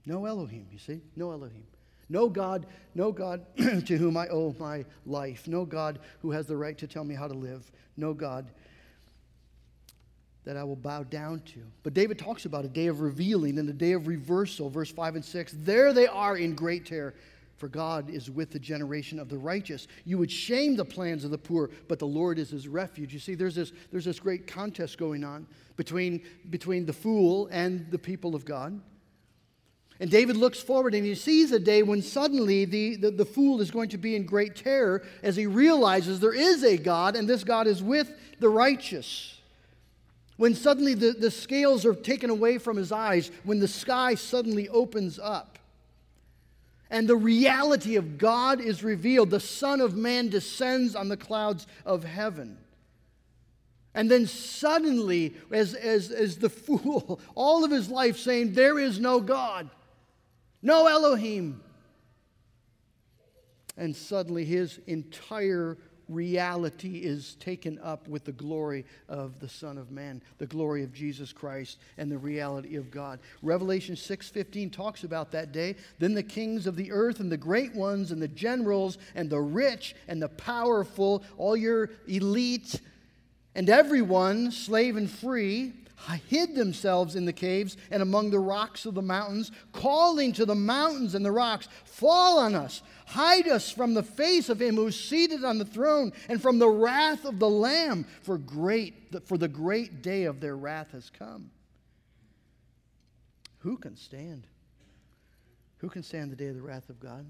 No 0.06 0.26
Elohim, 0.26 0.68
you 0.72 0.78
see? 0.78 1.02
No 1.16 1.32
Elohim. 1.32 1.66
No 2.10 2.30
God, 2.30 2.68
no 2.94 3.12
God 3.12 3.44
to 3.58 3.98
whom 3.98 4.18
I 4.18 4.28
owe 4.28 4.56
my 4.60 4.86
life. 5.08 5.48
No 5.48 5.66
God 5.66 5.98
who 6.22 6.30
has 6.30 6.46
the 6.46 6.56
right 6.56 6.78
to 6.78 6.86
tell 6.86 7.04
me 7.04 7.16
how 7.16 7.28
to 7.28 7.34
live. 7.34 7.72
No 7.98 8.14
God 8.14 8.52
that 10.48 10.56
I 10.56 10.64
will 10.64 10.78
bow 10.78 11.04
down 11.04 11.42
to. 11.42 11.60
But 11.84 11.94
David 11.94 12.18
talks 12.18 12.46
about 12.46 12.64
a 12.64 12.70
day 12.70 12.88
of 12.88 13.02
revealing 13.02 13.60
and 13.60 13.70
a 13.70 13.74
day 13.74 13.92
of 13.92 14.08
reversal, 14.08 14.70
verse 14.70 14.90
5 14.90 15.16
and 15.16 15.26
6. 15.26 15.56
There 15.58 15.92
they 15.92 16.08
are 16.08 16.38
in 16.38 16.56
great 16.56 16.86
terror, 16.86 17.16
for 17.58 17.68
God 17.68 18.10
is 18.10 18.32
with 18.32 18.52
the 18.52 18.60
generation 18.60 19.20
of 19.20 19.28
the 19.28 19.38
righteous. 19.38 19.90
You 20.06 20.18
would 20.20 20.32
shame 20.32 20.78
the 20.78 20.86
plans 20.86 21.26
of 21.26 21.32
the 21.32 21.38
poor, 21.38 21.70
but 21.90 22.00
the 22.00 22.08
Lord 22.08 22.40
is 22.40 22.52
his 22.52 22.70
refuge. 22.70 23.12
You 23.12 23.20
see, 23.20 23.36
there's 23.36 23.56
this, 23.56 23.74
there's 23.92 24.06
this 24.06 24.22
great 24.22 24.48
contest 24.48 24.98
going 24.98 25.26
on 25.26 25.46
between, 25.76 26.22
between 26.50 26.86
the 26.86 26.94
fool 26.94 27.50
and 27.52 27.86
the 27.92 28.00
people 28.00 28.34
of 28.34 28.46
God. 28.46 28.80
And 30.00 30.10
David 30.10 30.38
looks 30.38 30.62
forward 30.62 30.96
and 30.96 31.06
he 31.06 31.16
sees 31.16 31.52
a 31.52 31.60
day 31.60 31.84
when 31.84 32.02
suddenly 32.02 32.64
the, 32.64 32.96
the, 32.96 33.12
the, 33.12 33.26
fool 33.26 33.60
is 33.60 33.70
going 33.70 33.90
to 33.90 33.98
be 33.98 34.16
in 34.16 34.26
great 34.26 34.56
terror 34.56 35.04
as 35.24 35.36
he 35.36 35.46
realizes 35.46 36.22
there 36.22 36.34
is 36.34 36.64
a 36.64 36.78
God 36.78 37.18
and 37.18 37.28
this 37.28 37.44
God 37.44 37.68
is 37.68 37.84
with 37.84 38.14
the 38.40 38.48
righteous. 38.48 39.37
When 40.38 40.54
suddenly 40.54 40.94
the, 40.94 41.12
the 41.12 41.32
scales 41.32 41.86
are 41.86 41.96
taken 41.96 42.30
away 42.30 42.60
from 42.60 42.78
his 42.78 42.92
eyes, 42.92 43.32
when 43.44 43.60
the 43.60 43.68
sky 43.68 44.16
suddenly 44.16 44.70
opens 44.70 45.20
up, 45.20 45.58
and 46.90 47.08
the 47.08 47.16
reality 47.16 47.96
of 47.98 48.18
God 48.18 48.62
is 48.62 48.84
revealed, 48.84 49.30
the 49.30 49.40
Son 49.40 49.82
of 49.82 49.96
Man 49.96 50.30
descends 50.30 50.96
on 50.96 51.10
the 51.10 51.18
clouds 51.18 51.68
of 51.86 52.04
heaven. 52.04 52.58
And 53.94 54.12
then 54.12 54.28
suddenly, 54.28 55.34
as, 55.52 55.74
as, 55.74 56.12
as 56.12 56.38
the 56.38 56.50
fool, 56.52 57.20
all 57.36 57.64
of 57.66 57.72
his 57.72 57.90
life 57.90 58.18
saying, 58.18 58.54
There 58.54 58.80
is 58.80 59.00
no 59.00 59.20
God, 59.20 59.70
no 60.62 60.88
Elohim. 60.88 61.62
And 63.76 63.96
suddenly 63.96 64.46
his 64.46 64.80
entire 64.88 65.78
reality 66.10 67.00
is 67.00 67.36
taken 67.36 67.80
up 67.80 68.08
with 68.08 68.24
the 68.24 68.32
glory 68.32 68.86
of 69.10 69.40
the 69.40 69.50
Son 69.50 69.78
of 69.78 69.92
Man, 69.92 70.22
the 70.38 70.46
glory 70.46 70.84
of 70.84 70.94
Jesus 70.94 71.34
Christ, 71.34 71.80
and 71.98 72.12
the 72.12 72.18
reality 72.18 72.76
of 72.76 72.92
God. 72.92 73.20
Revelation 73.42 73.96
6:15 73.96 74.70
talks 74.70 75.04
about 75.04 75.32
that 75.32 75.52
day. 75.52 75.76
Then 76.00 76.14
the 76.14 76.24
kings 76.24 76.68
of 76.68 76.76
the 76.76 76.92
earth 76.92 77.20
and 77.20 77.32
the 77.32 77.38
great 77.38 77.74
ones 77.74 78.12
and 78.12 78.22
the 78.22 78.28
generals 78.28 78.98
and 79.16 79.30
the 79.30 79.42
rich 79.42 79.96
and 80.08 80.22
the 80.22 80.30
powerful, 80.30 81.24
all 81.38 81.58
your 81.58 81.90
elite 82.08 82.82
and 83.56 83.70
everyone, 83.70 84.52
slave 84.52 84.96
and 84.96 85.10
free, 85.10 85.74
hid 86.28 86.56
themselves 86.56 87.16
in 87.16 87.26
the 87.26 87.34
caves 87.34 87.76
and 87.92 88.02
among 88.02 88.30
the 88.30 88.40
rocks 88.40 88.86
of 88.86 88.94
the 88.94 89.02
mountains, 89.02 89.52
calling 89.72 90.32
to 90.34 90.46
the 90.46 90.56
mountains 90.56 91.16
and 91.16 91.26
the 91.26 91.32
rocks, 91.32 91.68
Fall 91.86 92.40
on 92.40 92.56
us, 92.56 92.82
hide 93.08 93.48
us 93.48 93.72
from 93.72 93.94
the 93.94 94.04
face 94.04 94.50
of 94.50 94.62
him 94.62 94.76
who 94.76 94.88
is 94.88 95.00
seated 95.00 95.44
on 95.44 95.58
the 95.58 95.66
throne 95.66 96.14
and 96.30 96.42
from 96.42 96.60
the 96.60 96.70
wrath 96.70 97.26
of 97.26 97.40
the 97.40 97.50
Lamb, 97.50 98.06
for, 98.22 98.38
great, 98.38 99.28
for 99.28 99.38
the 99.38 99.48
great 99.48 100.02
day 100.02 100.24
of 100.24 100.40
their 100.40 100.56
wrath 100.56 100.92
has 100.92 101.10
come. 101.10 101.52
Who 103.60 103.78
can 103.78 103.96
stand? 103.98 104.48
Who 105.78 105.90
can 105.90 106.04
stand 106.04 106.32
the 106.32 106.36
day 106.36 106.48
of 106.48 106.56
the 106.56 106.62
wrath 106.62 106.90
of 106.90 107.00
God? 107.00 107.26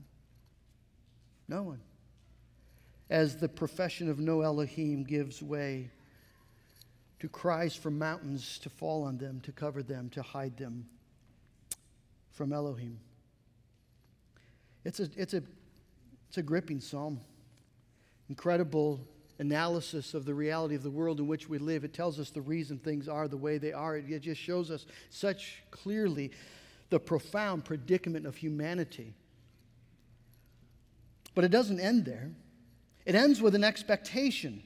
No 1.47 1.63
one. 1.63 1.81
as 3.09 3.37
the 3.37 3.47
profession 3.47 4.09
of 4.09 4.19
no 4.19 4.41
Elohim 4.41 5.03
gives 5.03 5.41
way 5.41 5.89
to 7.19 7.27
cries 7.27 7.75
from 7.75 7.97
mountains 7.97 8.59
to 8.59 8.69
fall 8.69 9.03
on 9.03 9.17
them, 9.17 9.39
to 9.41 9.51
cover 9.51 9.81
them, 9.81 10.09
to 10.09 10.21
hide 10.21 10.57
them 10.57 10.85
from 12.31 12.53
Elohim. 12.53 12.99
It's 14.85 14.99
a, 14.99 15.09
it's 15.15 15.33
a, 15.33 15.43
it's 16.29 16.37
a 16.37 16.43
gripping 16.43 16.79
psalm. 16.79 17.19
Incredible 18.29 18.99
analysis 19.39 20.13
of 20.13 20.25
the 20.25 20.33
reality 20.33 20.75
of 20.75 20.83
the 20.83 20.89
world 20.89 21.19
in 21.19 21.27
which 21.27 21.49
we 21.49 21.57
live. 21.57 21.83
It 21.83 21.93
tells 21.93 22.19
us 22.19 22.29
the 22.29 22.41
reason 22.41 22.77
things 22.77 23.07
are 23.07 23.27
the 23.27 23.37
way 23.37 23.57
they 23.57 23.73
are. 23.73 23.97
It 23.97 24.21
just 24.21 24.41
shows 24.41 24.71
us 24.71 24.85
such 25.09 25.63
clearly 25.71 26.31
the 26.89 26.99
profound 26.99 27.65
predicament 27.65 28.25
of 28.25 28.35
humanity. 28.35 29.13
But 31.35 31.43
it 31.43 31.51
doesn't 31.51 31.79
end 31.79 32.05
there, 32.05 32.31
it 33.05 33.15
ends 33.15 33.41
with 33.41 33.55
an 33.55 33.63
expectation. 33.63 34.63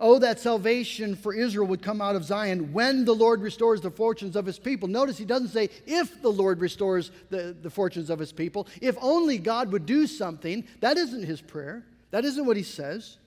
Oh, 0.00 0.20
that 0.20 0.38
salvation 0.38 1.16
for 1.16 1.34
Israel 1.34 1.66
would 1.66 1.82
come 1.82 2.00
out 2.00 2.14
of 2.14 2.24
Zion 2.24 2.72
when 2.72 3.04
the 3.04 3.14
Lord 3.14 3.42
restores 3.42 3.80
the 3.80 3.90
fortunes 3.90 4.36
of 4.36 4.46
his 4.46 4.58
people. 4.58 4.86
Notice 4.86 5.18
he 5.18 5.24
doesn't 5.24 5.48
say 5.48 5.70
if 5.86 6.22
the 6.22 6.30
Lord 6.30 6.60
restores 6.60 7.10
the, 7.30 7.56
the 7.60 7.70
fortunes 7.70 8.08
of 8.08 8.20
his 8.20 8.32
people. 8.32 8.68
If 8.80 8.96
only 9.00 9.38
God 9.38 9.72
would 9.72 9.86
do 9.86 10.06
something. 10.06 10.64
That 10.80 10.98
isn't 10.98 11.24
his 11.24 11.40
prayer. 11.40 11.84
That 12.12 12.24
isn't 12.24 12.46
what 12.46 12.56
he 12.56 12.62
says. 12.62 13.18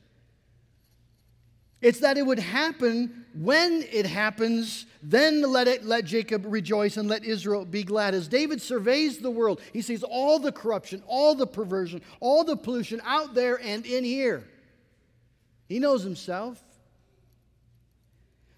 It's 1.81 1.99
that 2.01 2.17
it 2.17 2.25
would 2.25 2.39
happen 2.39 3.25
when 3.34 3.84
it 3.91 4.05
happens, 4.05 4.86
then 5.01 5.41
let, 5.41 5.67
it, 5.67 5.84
let 5.84 6.05
Jacob 6.05 6.45
rejoice 6.47 6.95
and 6.95 7.10
let 7.10 7.25
Israel 7.25 7.65
be 7.65 7.84
glad. 7.84 8.13
As 8.13 8.27
David 8.27 8.62
surveys 8.62 9.17
the 9.17 9.31
world, 9.31 9.60
he 9.73 9.81
sees 9.81 10.03
all 10.03 10.38
the 10.38 10.51
corruption, 10.51 11.01
all 11.07 11.34
the 11.34 11.47
perversion, 11.47 12.01
all 12.19 12.43
the 12.43 12.55
pollution 12.55 13.01
out 13.03 13.34
there 13.34 13.60
and 13.62 13.86
in 13.86 14.03
here. 14.03 14.47
He 15.71 15.79
knows 15.79 16.03
himself. 16.03 16.62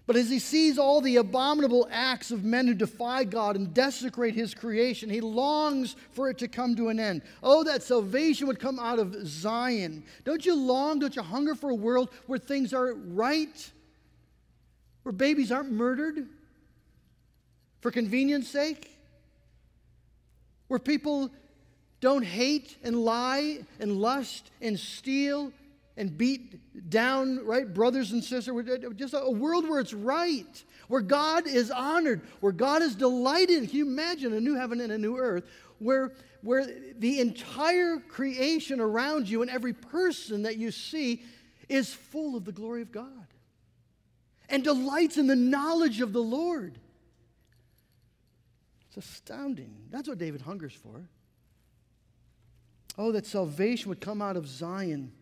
But 0.04 0.16
as 0.16 0.28
he 0.28 0.40
sees 0.40 0.78
all 0.78 1.00
the 1.00 1.16
abominable 1.18 1.86
acts 1.88 2.32
of 2.32 2.42
men 2.42 2.66
who 2.66 2.74
defy 2.74 3.22
God 3.22 3.54
and 3.54 3.72
desecrate 3.72 4.34
his 4.34 4.52
creation, 4.52 5.08
he 5.08 5.20
longs 5.20 5.94
for 6.10 6.28
it 6.28 6.38
to 6.38 6.48
come 6.48 6.74
to 6.74 6.88
an 6.88 6.98
end. 6.98 7.22
Oh, 7.40 7.62
that 7.62 7.84
salvation 7.84 8.48
would 8.48 8.58
come 8.58 8.80
out 8.80 8.98
of 8.98 9.14
Zion. 9.28 10.02
Don't 10.24 10.44
you 10.44 10.56
long, 10.56 10.98
don't 10.98 11.14
you 11.14 11.22
hunger 11.22 11.54
for 11.54 11.70
a 11.70 11.74
world 11.74 12.10
where 12.26 12.38
things 12.38 12.74
are 12.74 12.92
right? 12.94 13.70
Where 15.04 15.12
babies 15.12 15.52
aren't 15.52 15.70
murdered 15.70 16.26
for 17.80 17.92
convenience 17.92 18.48
sake? 18.48 18.90
Where 20.66 20.80
people 20.80 21.30
don't 22.00 22.24
hate 22.24 22.76
and 22.82 22.96
lie 22.96 23.60
and 23.78 23.98
lust 23.98 24.50
and 24.60 24.76
steal 24.76 25.52
and 25.96 26.16
beat 26.18 26.90
down, 26.90 27.44
right, 27.44 27.72
brothers 27.72 28.12
and 28.12 28.22
sisters. 28.22 28.68
Just 28.96 29.14
a 29.14 29.30
world 29.30 29.68
where 29.68 29.80
it's 29.80 29.94
right, 29.94 30.64
where 30.88 31.00
God 31.00 31.46
is 31.46 31.70
honored, 31.70 32.22
where 32.40 32.52
God 32.52 32.82
is 32.82 32.94
delighted. 32.94 33.68
Can 33.68 33.78
you 33.78 33.86
imagine 33.86 34.32
a 34.32 34.40
new 34.40 34.54
heaven 34.54 34.80
and 34.80 34.92
a 34.92 34.98
new 34.98 35.16
earth 35.16 35.44
where, 35.78 36.12
where 36.42 36.66
the 36.98 37.20
entire 37.20 37.98
creation 37.98 38.80
around 38.80 39.28
you 39.28 39.42
and 39.42 39.50
every 39.50 39.72
person 39.72 40.42
that 40.42 40.56
you 40.56 40.70
see 40.70 41.22
is 41.68 41.94
full 41.94 42.36
of 42.36 42.44
the 42.44 42.52
glory 42.52 42.82
of 42.82 42.90
God 42.90 43.26
and 44.48 44.64
delights 44.64 45.16
in 45.16 45.26
the 45.26 45.36
knowledge 45.36 46.00
of 46.00 46.12
the 46.12 46.22
Lord? 46.22 46.78
It's 48.88 48.96
astounding. 48.96 49.74
That's 49.90 50.08
what 50.08 50.18
David 50.18 50.42
hungers 50.42 50.72
for. 50.72 51.08
Oh, 52.98 53.12
that 53.12 53.26
salvation 53.26 53.88
would 53.88 54.00
come 54.00 54.22
out 54.22 54.36
of 54.36 54.46
Zion. 54.46 55.12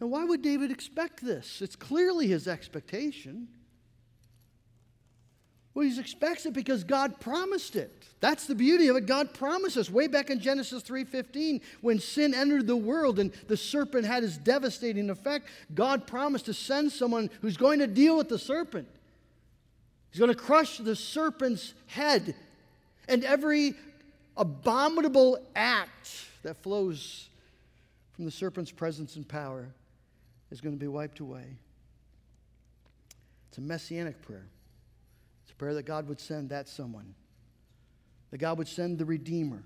And 0.00 0.10
why 0.10 0.24
would 0.24 0.40
David 0.40 0.70
expect 0.70 1.22
this? 1.22 1.60
It's 1.60 1.76
clearly 1.76 2.26
his 2.26 2.48
expectation. 2.48 3.48
Well, 5.74 5.86
he 5.86 6.00
expects 6.00 6.46
it 6.46 6.54
because 6.54 6.82
God 6.82 7.20
promised 7.20 7.76
it. 7.76 8.08
That's 8.18 8.46
the 8.46 8.56
beauty 8.56 8.88
of 8.88 8.96
it. 8.96 9.06
God 9.06 9.32
promised 9.32 9.76
us 9.76 9.88
way 9.88 10.08
back 10.08 10.28
in 10.30 10.40
Genesis 10.40 10.82
3:15 10.82 11.60
when 11.80 12.00
sin 12.00 12.34
entered 12.34 12.66
the 12.66 12.76
world 12.76 13.18
and 13.20 13.32
the 13.46 13.56
serpent 13.56 14.04
had 14.04 14.22
his 14.22 14.36
devastating 14.36 15.10
effect, 15.10 15.46
God 15.74 16.06
promised 16.06 16.46
to 16.46 16.54
send 16.54 16.90
someone 16.90 17.30
who's 17.40 17.56
going 17.56 17.78
to 17.78 17.86
deal 17.86 18.16
with 18.16 18.28
the 18.28 18.38
serpent. 18.38 18.88
He's 20.10 20.18
going 20.18 20.32
to 20.32 20.38
crush 20.38 20.78
the 20.78 20.96
serpent's 20.96 21.72
head 21.86 22.34
and 23.06 23.22
every 23.22 23.74
abominable 24.36 25.38
act 25.54 26.26
that 26.42 26.56
flows 26.56 27.28
from 28.12 28.24
the 28.24 28.30
serpent's 28.30 28.72
presence 28.72 29.14
and 29.14 29.28
power 29.28 29.68
is 30.50 30.60
going 30.60 30.74
to 30.74 30.80
be 30.80 30.88
wiped 30.88 31.20
away. 31.20 31.44
It's 33.48 33.58
a 33.58 33.60
messianic 33.60 34.22
prayer. 34.22 34.46
It's 35.44 35.52
a 35.52 35.56
prayer 35.56 35.74
that 35.74 35.84
God 35.84 36.08
would 36.08 36.20
send 36.20 36.50
that 36.50 36.68
someone, 36.68 37.14
that 38.30 38.38
God 38.38 38.58
would 38.58 38.68
send 38.68 38.98
the 38.98 39.04
Redeemer, 39.04 39.62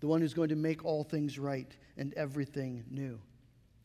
the 0.00 0.06
one 0.06 0.20
who's 0.20 0.34
going 0.34 0.50
to 0.50 0.56
make 0.56 0.84
all 0.84 1.04
things 1.04 1.38
right 1.38 1.74
and 1.96 2.12
everything 2.14 2.84
new. 2.90 3.18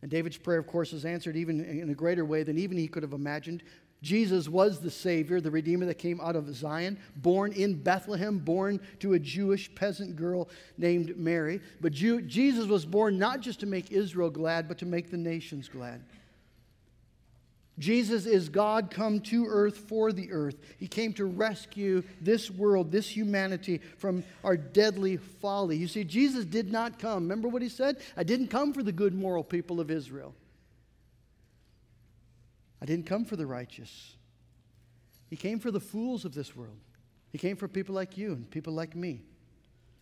And 0.02 0.12
David's 0.12 0.38
prayer, 0.38 0.60
of 0.60 0.67
course, 0.67 0.93
is 0.93 1.06
answered 1.06 1.36
even 1.36 1.63
in 1.63 1.89
a 1.89 1.93
greater 1.93 2.26
way 2.26 2.43
than 2.43 2.58
even 2.58 2.78
he 2.78 2.88
could 2.88 3.04
have 3.04 3.13
imagined 3.13 3.63
Jesus 4.03 4.47
was 4.47 4.79
the 4.79 4.91
Savior, 4.91 5.41
the 5.41 5.49
Redeemer 5.49 5.86
that 5.86 5.97
came 5.97 6.21
out 6.21 6.36
of 6.36 6.53
Zion, 6.55 6.99
born 7.15 7.51
in 7.51 7.81
Bethlehem, 7.81 8.38
born 8.38 8.79
to 8.99 9.13
a 9.13 9.19
Jewish 9.19 9.73
peasant 9.73 10.15
girl 10.15 10.49
named 10.77 11.17
Mary. 11.17 11.62
But 11.81 11.93
Jew, 11.93 12.21
Jesus 12.21 12.67
was 12.67 12.86
born 12.86 13.17
not 13.17 13.41
just 13.41 13.60
to 13.62 13.65
make 13.65 13.91
Israel 13.91 14.29
glad, 14.29 14.67
but 14.67 14.77
to 14.79 14.86
make 14.86 15.10
the 15.10 15.17
nations 15.17 15.67
glad. 15.67 16.03
Jesus 17.79 18.25
is 18.25 18.49
God 18.49 18.89
come 18.89 19.19
to 19.21 19.45
earth 19.47 19.77
for 19.77 20.12
the 20.12 20.31
earth. 20.31 20.55
He 20.79 20.88
came 20.88 21.13
to 21.13 21.25
rescue 21.25 22.03
this 22.21 22.49
world, 22.49 22.91
this 22.91 23.07
humanity 23.07 23.81
from 23.97 24.23
our 24.43 24.57
deadly 24.57 25.17
folly. 25.17 25.77
You 25.77 25.88
see, 25.88 26.03
Jesus 26.03 26.45
did 26.45 26.71
not 26.71 26.97
come. 26.97 27.23
Remember 27.23 27.47
what 27.47 27.62
he 27.62 27.69
said? 27.69 27.97
I 28.15 28.23
didn't 28.23 28.47
come 28.47 28.73
for 28.73 28.81
the 28.81 28.91
good 28.91 29.13
moral 29.13 29.43
people 29.43 29.79
of 29.79 29.91
Israel. 29.91 30.33
I 32.81 32.85
didn't 32.85 33.05
come 33.05 33.25
for 33.25 33.35
the 33.35 33.45
righteous. 33.45 34.15
He 35.29 35.35
came 35.35 35.59
for 35.59 35.71
the 35.71 35.79
fools 35.79 36.25
of 36.25 36.33
this 36.33 36.55
world. 36.55 36.77
He 37.31 37.37
came 37.37 37.57
for 37.57 37.67
people 37.67 37.95
like 37.95 38.17
you 38.17 38.33
and 38.33 38.49
people 38.49 38.73
like 38.73 38.95
me, 38.95 39.21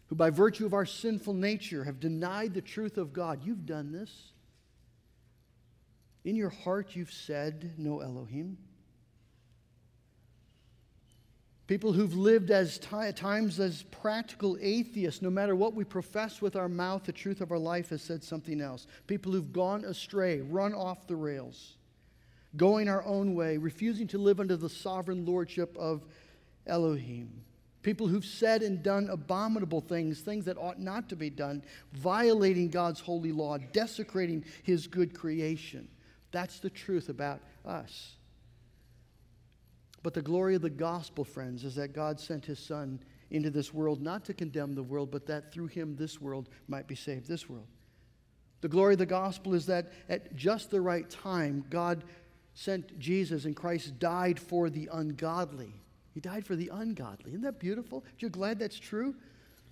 who 0.07 0.15
by 0.15 0.29
virtue 0.29 0.65
of 0.65 0.73
our 0.73 0.85
sinful 0.85 1.33
nature 1.33 1.83
have 1.83 1.99
denied 1.99 2.53
the 2.53 2.61
truth 2.61 2.97
of 2.97 3.13
God. 3.13 3.43
You've 3.43 3.65
done 3.65 3.91
this. 3.91 4.31
In 6.23 6.35
your 6.35 6.49
heart, 6.49 6.95
you've 6.95 7.11
said, 7.11 7.73
No 7.77 7.99
Elohim. 7.99 8.57
People 11.67 11.93
who've 11.93 12.13
lived 12.13 12.51
as 12.51 12.77
t- 12.77 13.11
times 13.13 13.59
as 13.59 13.83
practical 13.83 14.55
atheists, 14.61 15.23
no 15.23 15.31
matter 15.31 15.55
what 15.55 15.73
we 15.73 15.83
profess 15.83 16.39
with 16.39 16.55
our 16.55 16.69
mouth, 16.69 17.05
the 17.05 17.11
truth 17.11 17.41
of 17.41 17.51
our 17.51 17.57
life 17.57 17.89
has 17.89 18.03
said 18.03 18.23
something 18.23 18.61
else. 18.61 18.85
People 19.07 19.31
who've 19.31 19.51
gone 19.51 19.83
astray, 19.83 20.41
run 20.41 20.75
off 20.75 21.07
the 21.07 21.15
rails 21.15 21.77
going 22.57 22.87
our 22.87 23.03
own 23.05 23.35
way, 23.35 23.57
refusing 23.57 24.07
to 24.07 24.17
live 24.17 24.39
under 24.39 24.55
the 24.55 24.69
sovereign 24.69 25.25
lordship 25.25 25.75
of 25.77 26.03
Elohim. 26.67 27.41
People 27.83 28.07
who've 28.07 28.25
said 28.25 28.63
and 28.63 28.81
done 28.81 29.09
abominable 29.09 29.81
things, 29.81 30.21
things 30.21 30.45
that 30.45 30.57
ought 30.57 30.79
not 30.79 31.09
to 31.09 31.15
be 31.15 31.29
done, 31.29 31.63
violating 31.93 32.69
God's 32.69 32.99
holy 32.99 33.31
law, 33.31 33.57
desecrating 33.57 34.43
his 34.63 34.87
good 34.87 35.13
creation. 35.13 35.87
That's 36.31 36.59
the 36.59 36.69
truth 36.69 37.09
about 37.09 37.41
us. 37.63 38.15
But 40.01 40.13
the 40.13 40.21
glory 40.21 40.55
of 40.55 40.61
the 40.61 40.69
gospel, 40.69 41.23
friends, 41.23 41.63
is 41.63 41.75
that 41.75 41.93
God 41.93 42.19
sent 42.19 42.45
his 42.45 42.59
Son 42.59 42.99
into 43.31 43.49
this 43.49 43.73
world 43.73 44.01
not 44.01 44.25
to 44.25 44.33
condemn 44.33 44.75
the 44.75 44.83
world, 44.83 45.11
but 45.11 45.25
that 45.27 45.51
through 45.51 45.67
him 45.67 45.95
this 45.95 46.21
world 46.21 46.49
might 46.67 46.87
be 46.87 46.95
saved. 46.95 47.27
This 47.27 47.49
world. 47.49 47.67
The 48.61 48.67
glory 48.67 48.93
of 48.93 48.99
the 48.99 49.05
gospel 49.05 49.53
is 49.53 49.65
that 49.67 49.91
at 50.09 50.35
just 50.35 50.71
the 50.71 50.81
right 50.81 51.09
time, 51.09 51.65
God 51.69 52.03
sent 52.55 52.97
Jesus 52.97 53.45
and 53.45 53.55
Christ 53.55 53.99
died 53.99 54.39
for 54.39 54.69
the 54.69 54.89
ungodly. 54.91 55.73
He 56.13 56.21
died 56.21 56.45
for 56.45 56.55
the 56.55 56.69
ungodly. 56.73 57.31
Isn't 57.31 57.41
that 57.41 57.59
beautiful? 57.59 57.99
Are 57.99 58.11
you 58.19 58.29
glad 58.29 58.57
that's 58.57 58.79
true? 58.79 59.13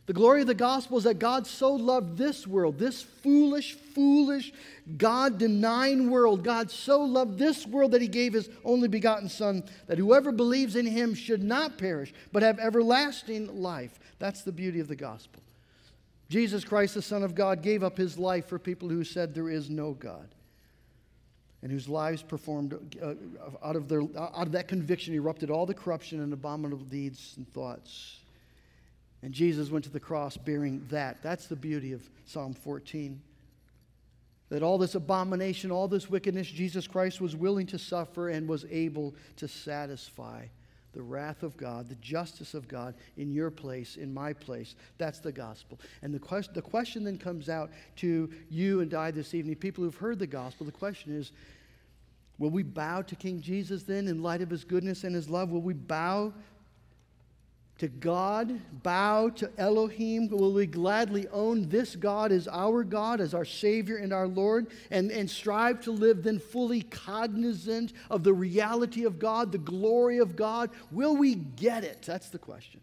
The 0.06 0.14
glory 0.14 0.42
of 0.42 0.48
the 0.48 0.54
gospel 0.54 0.98
is 0.98 1.06
that 1.06 1.18
God 1.18 1.48
so 1.48 1.74
loved 1.74 2.18
this 2.18 2.46
world, 2.46 2.78
this 2.78 3.02
foolish, 3.02 3.74
foolish, 3.74 4.52
God 4.98 5.38
denying 5.38 6.12
world. 6.12 6.44
God 6.44 6.70
so 6.70 7.02
loved 7.02 7.40
this 7.40 7.66
world 7.66 7.94
that 7.94 8.02
he 8.02 8.10
gave 8.10 8.34
his 8.34 8.50
only 8.66 8.90
begotten 8.90 9.30
Son, 9.30 9.64
that 9.88 9.98
whoever 9.98 10.34
believes 10.34 10.76
in 10.76 10.86
him 10.86 11.14
should 11.14 11.42
not 11.42 11.78
perish, 11.78 12.14
but 12.34 12.44
have 12.44 12.60
everlasting 12.60 13.62
life. 13.62 13.98
That's 14.20 14.42
the 14.42 14.52
beauty 14.52 14.82
of 14.82 14.90
the 14.90 14.96
gospel. 14.98 15.42
Jesus 16.28 16.66
Christ, 16.66 16.96
the 16.96 17.02
Son 17.02 17.24
of 17.24 17.34
God, 17.34 17.62
gave 17.62 17.82
up 17.82 17.98
his 17.98 18.18
life 18.18 18.48
for 18.48 18.60
people 18.60 18.90
who 18.90 19.06
said 19.06 19.34
there 19.34 19.50
is 19.50 19.70
no 19.70 19.94
God 19.94 20.28
and 21.64 21.72
whose 21.72 21.88
lives 21.88 22.22
performed 22.22 22.78
uh, 23.02 23.14
out, 23.64 23.78
of 23.78 23.88
their, 23.88 24.02
out 24.02 24.48
of 24.48 24.52
that 24.52 24.68
conviction 24.68 25.14
erupted 25.14 25.50
all 25.50 25.66
the 25.66 25.74
corruption 25.74 26.22
and 26.22 26.34
abominable 26.34 26.84
deeds 26.84 27.36
and 27.38 27.52
thoughts. 27.54 28.20
And 29.24 29.34
Jesus 29.34 29.72
went 29.72 29.86
to 29.86 29.90
the 29.90 30.00
cross 30.00 30.36
bearing 30.36 30.86
that. 30.90 31.24
That's 31.24 31.48
the 31.48 31.56
beauty 31.56 31.94
of 31.94 32.08
Psalm 32.26 32.54
14. 32.54 33.22
that 34.50 34.62
all 34.62 34.78
this 34.78 34.96
abomination, 34.96 35.72
all 35.72 35.88
this 35.88 36.10
wickedness, 36.10 36.48
Jesus 36.48 36.86
Christ 36.86 37.22
was 37.22 37.34
willing 37.34 37.66
to 37.68 37.80
suffer 37.80 38.28
and 38.28 38.46
was 38.46 38.66
able 38.70 39.16
to 39.38 39.48
satisfy 39.48 40.46
the 40.94 41.02
wrath 41.02 41.44
of 41.44 41.58
God, 41.58 41.90
the 41.90 41.96
justice 41.96 42.54
of 42.54 42.68
God 42.68 42.96
in 43.18 43.32
your 43.32 43.52
place, 43.52 43.98
in 43.98 44.14
my 44.14 44.34
place. 44.34 44.76
That's 44.98 45.20
the 45.20 45.32
gospel. 45.32 45.80
And 46.02 46.14
the, 46.14 46.20
quest- 46.20 46.54
the 46.54 46.62
question 46.62 47.04
then 47.04 47.18
comes 47.18 47.50
out 47.50 47.72
to 47.98 48.32
you 48.50 48.82
and 48.82 48.94
I 48.94 49.12
this 49.12 49.34
evening, 49.34 49.56
people 49.56 49.84
who've 49.84 49.96
heard 49.96 50.20
the 50.20 50.28
gospel. 50.28 50.66
The 50.66 50.72
question 50.72 51.16
is 51.16 51.32
will 52.40 52.50
we 52.50 52.64
bow 52.64 53.02
to 53.02 53.16
King 53.16 53.42
Jesus 53.42 53.84
then 53.84 54.08
in 54.08 54.22
light 54.22 54.42
of 54.42 54.50
his 54.50 54.64
goodness 54.64 55.04
and 55.04 55.16
his 55.16 55.30
love? 55.30 55.52
Will 55.52 55.62
we 55.62 55.74
bow 55.74 56.34
to 57.80 57.88
God, 57.88 58.60
bow 58.84 59.30
to 59.30 59.50
Elohim? 59.58 60.28
Will 60.30 60.54
we 60.54 60.66
gladly 60.66 61.28
own 61.30 61.68
this 61.70 61.96
God 61.96 62.32
as 62.32 62.48
our 62.48 62.84
God, 62.84 63.20
as 63.20 63.34
our 63.34 63.46
Savior 63.46 63.98
and 63.98 64.14
our 64.14 64.28
Lord, 64.28 64.68
and, 64.92 65.12
and 65.12 65.30
strive 65.30 65.82
to 65.82 65.92
live 65.92 66.24
then 66.24 66.40
fully 66.40 66.84
cognizant 66.84 67.94
of 68.10 68.24
the 68.24 68.34
reality 68.34 69.06
of 69.06 69.20
God, 69.20 69.52
the 69.52 69.58
glory 69.58 70.20
of 70.20 70.36
God? 70.36 70.70
Will 70.92 71.16
we 71.16 71.36
get 71.36 71.84
it? 71.84 72.04
That's 72.04 72.30
the 72.30 72.40
question. 72.40 72.80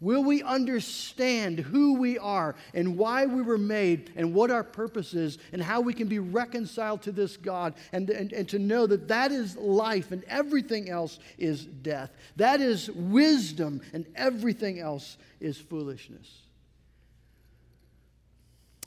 Will 0.00 0.22
we 0.22 0.44
understand 0.44 1.58
who 1.58 1.94
we 1.94 2.18
are 2.18 2.54
and 2.72 2.96
why 2.96 3.26
we 3.26 3.42
were 3.42 3.58
made 3.58 4.12
and 4.14 4.32
what 4.32 4.50
our 4.50 4.62
purpose 4.62 5.12
is 5.12 5.38
and 5.52 5.60
how 5.60 5.80
we 5.80 5.92
can 5.92 6.06
be 6.06 6.20
reconciled 6.20 7.02
to 7.02 7.12
this 7.12 7.36
God 7.36 7.74
and, 7.90 8.08
and, 8.08 8.32
and 8.32 8.48
to 8.50 8.60
know 8.60 8.86
that 8.86 9.08
that 9.08 9.32
is 9.32 9.56
life 9.56 10.12
and 10.12 10.22
everything 10.24 10.88
else 10.88 11.18
is 11.36 11.64
death? 11.64 12.12
That 12.36 12.60
is 12.60 12.88
wisdom 12.90 13.80
and 13.92 14.06
everything 14.14 14.78
else 14.78 15.16
is 15.40 15.58
foolishness. 15.58 16.42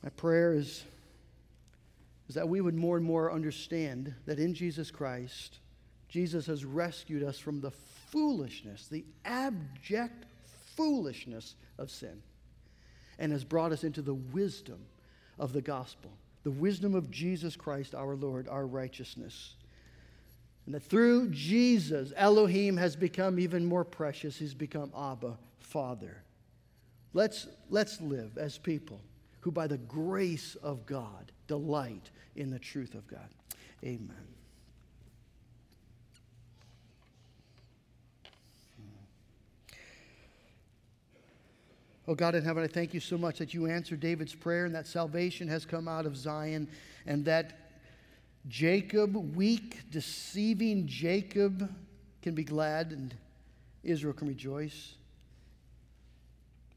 My 0.02 0.10
prayer 0.12 0.54
is, 0.54 0.84
is 2.30 2.36
that 2.36 2.48
we 2.48 2.62
would 2.62 2.76
more 2.76 2.96
and 2.96 3.06
more 3.06 3.34
understand 3.34 4.14
that 4.26 4.40
in 4.40 4.54
Jesus 4.54 4.90
Christ, 4.92 5.60
Jesus 6.08 6.46
has 6.46 6.64
rescued 6.64 7.22
us 7.22 7.38
from 7.38 7.60
the 7.60 7.72
foolishness, 7.72 8.88
the 8.88 9.06
abject 9.26 10.26
foolishness 10.82 11.56
of 11.78 11.92
sin 11.92 12.24
and 13.20 13.32
has 13.32 13.44
brought 13.44 13.72
us 13.72 13.84
into 13.84 14.02
the 14.02 14.16
wisdom 14.16 14.80
of 15.38 15.54
the 15.54 15.62
gospel, 15.62 16.12
the 16.44 16.50
wisdom 16.50 16.96
of 16.96 17.12
Jesus 17.12 17.56
Christ 17.56 17.94
our 17.94 18.16
Lord, 18.16 18.48
our 18.48 18.66
righteousness. 18.66 19.56
And 20.66 20.74
that 20.74 20.84
through 20.84 21.30
Jesus, 21.30 22.14
Elohim 22.16 22.78
has 22.78 22.96
become 22.96 23.40
even 23.40 23.64
more 23.64 23.86
precious. 23.86 24.38
He's 24.38 24.56
become 24.56 24.92
Abba, 24.98 25.38
Father. 25.60 26.24
Let's, 27.14 27.48
let's 27.70 28.02
live 28.02 28.40
as 28.40 28.58
people 28.58 29.02
who, 29.42 29.52
by 29.52 29.68
the 29.68 29.78
grace 29.78 30.56
of 30.64 30.88
God, 30.88 31.32
delight 31.48 32.10
in 32.36 32.50
the 32.50 32.60
truth 32.60 32.96
of 32.96 33.08
God. 33.08 33.30
Amen. 33.84 34.28
Oh 42.12 42.14
God 42.14 42.36
in 42.36 42.44
heaven, 42.44 42.62
I 42.62 42.68
thank 42.68 42.94
you 42.94 43.00
so 43.00 43.18
much 43.18 43.38
that 43.40 43.54
you 43.54 43.68
answered 43.68 44.02
David's 44.02 44.36
prayer 44.36 44.66
and 44.66 44.76
that 44.76 44.86
salvation 44.86 45.48
has 45.48 45.64
come 45.64 45.88
out 45.88 46.06
of 46.06 46.18
Zion 46.18 46.68
and 47.06 47.24
that 47.24 47.72
Jacob, 48.50 49.16
weak, 49.34 49.90
deceiving 49.90 50.88
Jacob, 50.88 51.74
can 52.22 52.36
be 52.36 52.44
glad 52.44 52.92
and 52.92 53.16
Israel 53.86 54.12
can 54.12 54.28
rejoice. 54.28 54.96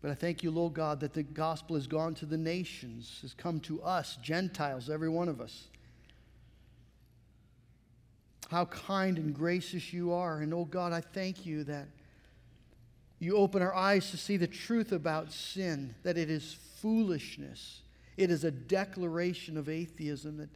But 0.03 0.13
I 0.13 0.15
thank 0.15 0.45
you, 0.45 0.53
Lord 0.53 0.75
God, 0.75 1.01
that 1.01 1.15
the 1.15 1.25
gospel 1.25 1.75
has 1.75 1.89
gone 1.89 2.15
to 2.15 2.27
the 2.27 2.39
nations, 2.39 3.19
has 3.23 3.35
come 3.35 3.59
to 3.63 3.83
us, 3.83 4.17
Gentiles, 4.23 4.89
every 4.89 5.09
one 5.09 5.29
of 5.29 5.41
us. 5.41 5.65
How 8.53 8.67
kind 8.67 9.19
and 9.19 9.35
gracious 9.35 9.93
you 9.93 10.13
are. 10.13 10.43
And 10.43 10.55
oh 10.55 10.67
God, 10.67 10.93
I 10.93 11.01
thank 11.01 11.45
you 11.45 11.65
that 11.65 11.89
you 13.25 13.37
open 13.37 13.63
our 13.63 13.75
eyes 13.75 14.11
to 14.11 14.17
see 14.17 14.37
the 14.37 14.47
truth 14.47 14.93
about 14.93 15.33
sin, 15.33 15.95
that 16.03 16.19
it 16.19 16.31
is 16.31 16.57
foolishness. 16.77 17.81
It 18.17 18.31
is 18.31 18.45
a 18.45 18.51
declaration 18.51 19.57
of 19.57 19.69
atheism 19.69 20.37
that 20.37 20.51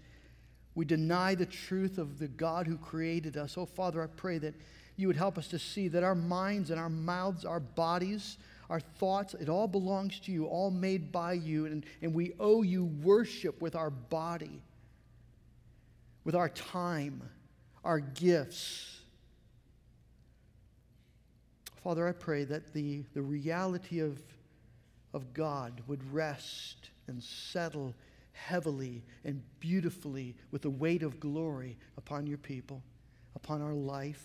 we 0.75 0.85
deny 0.85 1.35
the 1.35 1.47
truth 1.47 1.99
of 1.99 2.19
the 2.19 2.29
God 2.29 2.67
who 2.67 2.77
created 2.77 3.37
us. 3.37 3.57
Oh, 3.57 3.67
Father, 3.67 4.03
I 4.03 4.07
pray 4.07 4.39
that 4.39 4.55
you 4.97 5.07
would 5.07 5.17
help 5.17 5.39
us 5.39 5.49
to 5.49 5.59
see 5.59 5.89
that 5.89 6.05
our 6.05 6.15
minds 6.15 6.71
and 6.71 6.79
our 6.79 6.91
mouths, 6.91 7.45
our 7.45 7.61
bodies, 7.61 8.37
our 8.69 8.81
thoughts, 8.81 9.35
it 9.35 9.49
all 9.49 9.67
belongs 9.67 10.21
to 10.21 10.33
you, 10.33 10.47
all 10.47 10.71
made 10.71 11.11
by 11.11 11.33
you, 11.33 11.67
and, 11.67 11.85
and 12.03 12.13
we 12.13 12.35
owe 12.39 12.63
you 12.63 12.85
worship 12.85 13.61
with 13.63 13.75
our 13.75 13.91
body, 13.91 14.63
with 16.25 16.35
our 16.35 16.49
time, 16.49 17.23
our 17.83 18.01
gifts 18.01 18.98
Father, 21.83 22.09
I 22.09 22.13
pray 22.13 22.45
that 22.45 22.73
the, 22.73 23.05
the 23.15 23.23
reality 23.23 24.01
of, 24.01 24.21
of 25.15 25.33
God 25.33 25.81
would 25.87 26.13
rest 26.13 26.91
and 27.07 27.23
settle 27.23 27.95
heavily 28.33 29.05
and 29.25 29.43
beautifully 29.61 30.35
with 30.51 30.63
the 30.63 30.71
weight 30.71 31.03
of 31.03 31.21
glory 31.21 31.77
upon 31.97 32.27
your 32.27 32.39
people, 32.39 32.83
upon 33.37 33.63
our 33.63 33.75
life, 33.75 34.25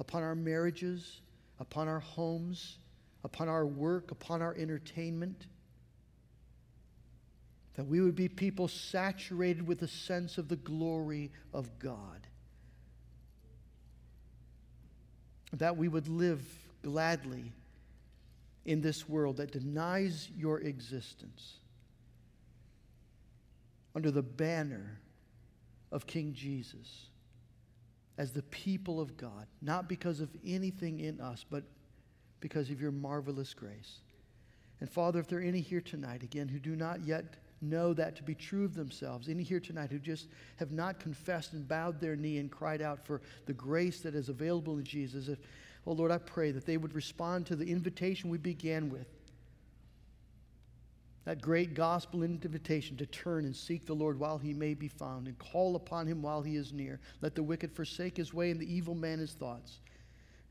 upon 0.00 0.22
our 0.22 0.34
marriages, 0.34 1.20
upon 1.60 1.88
our 1.88 2.00
homes, 2.00 2.78
upon 3.24 3.48
our 3.48 3.66
work, 3.66 4.10
upon 4.10 4.42
our 4.42 4.54
entertainment. 4.56 5.46
That 7.74 7.86
we 7.86 8.02
would 8.02 8.16
be 8.16 8.28
people 8.28 8.68
saturated 8.68 9.66
with 9.66 9.80
a 9.80 9.88
sense 9.88 10.36
of 10.36 10.48
the 10.48 10.56
glory 10.56 11.30
of 11.54 11.78
God. 11.78 12.26
That 15.54 15.76
we 15.76 15.88
would 15.88 16.08
live 16.08 16.44
gladly 16.82 17.52
in 18.64 18.80
this 18.80 19.08
world 19.08 19.38
that 19.38 19.52
denies 19.52 20.28
your 20.36 20.60
existence 20.60 21.54
under 23.94 24.10
the 24.10 24.22
banner 24.22 25.00
of 25.90 26.06
King 26.06 26.32
Jesus 26.32 27.06
as 28.18 28.32
the 28.32 28.42
people 28.44 29.00
of 29.00 29.16
God, 29.16 29.46
not 29.60 29.88
because 29.88 30.20
of 30.20 30.30
anything 30.46 31.00
in 31.00 31.20
us, 31.20 31.44
but 31.48 31.64
because 32.40 32.70
of 32.70 32.80
your 32.80 32.92
marvelous 32.92 33.54
grace. 33.54 34.00
And 34.80 34.90
Father, 34.90 35.20
if 35.20 35.28
there 35.28 35.38
are 35.38 35.42
any 35.42 35.60
here 35.60 35.80
tonight, 35.80 36.22
again, 36.22 36.48
who 36.48 36.58
do 36.58 36.76
not 36.76 37.04
yet 37.04 37.36
know 37.60 37.94
that 37.94 38.16
to 38.16 38.22
be 38.22 38.34
true 38.34 38.64
of 38.64 38.74
themselves, 38.74 39.28
any 39.28 39.42
here 39.42 39.60
tonight 39.60 39.90
who 39.90 39.98
just 39.98 40.26
have 40.56 40.72
not 40.72 40.98
confessed 40.98 41.52
and 41.52 41.66
bowed 41.68 42.00
their 42.00 42.16
knee 42.16 42.38
and 42.38 42.50
cried 42.50 42.82
out 42.82 43.06
for 43.06 43.22
the 43.46 43.52
grace 43.52 44.00
that 44.00 44.14
is 44.14 44.28
available 44.28 44.78
in 44.78 44.84
Jesus, 44.84 45.28
if, 45.28 45.38
Oh 45.86 45.92
Lord, 45.92 46.10
I 46.10 46.18
pray 46.18 46.52
that 46.52 46.66
they 46.66 46.76
would 46.76 46.94
respond 46.94 47.46
to 47.46 47.56
the 47.56 47.66
invitation 47.66 48.30
we 48.30 48.38
began 48.38 48.88
with. 48.88 49.06
That 51.24 51.40
great 51.40 51.74
gospel 51.74 52.22
invitation 52.22 52.96
to 52.96 53.06
turn 53.06 53.44
and 53.44 53.54
seek 53.54 53.86
the 53.86 53.94
Lord 53.94 54.18
while 54.18 54.38
he 54.38 54.52
may 54.52 54.74
be 54.74 54.88
found 54.88 55.28
and 55.28 55.38
call 55.38 55.76
upon 55.76 56.06
him 56.06 56.20
while 56.20 56.42
he 56.42 56.56
is 56.56 56.72
near. 56.72 56.98
Let 57.20 57.34
the 57.36 57.44
wicked 57.44 57.72
forsake 57.72 58.16
his 58.16 58.34
way 58.34 58.50
and 58.50 58.60
the 58.60 58.72
evil 58.72 58.94
man 58.94 59.20
his 59.20 59.32
thoughts 59.32 59.78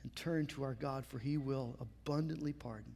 and 0.04 0.16
turn 0.16 0.46
to 0.48 0.64
our 0.64 0.74
God, 0.76 1.06
for 1.06 1.20
he 1.20 1.38
will 1.38 1.76
abundantly 1.80 2.54
pardon. 2.54 2.96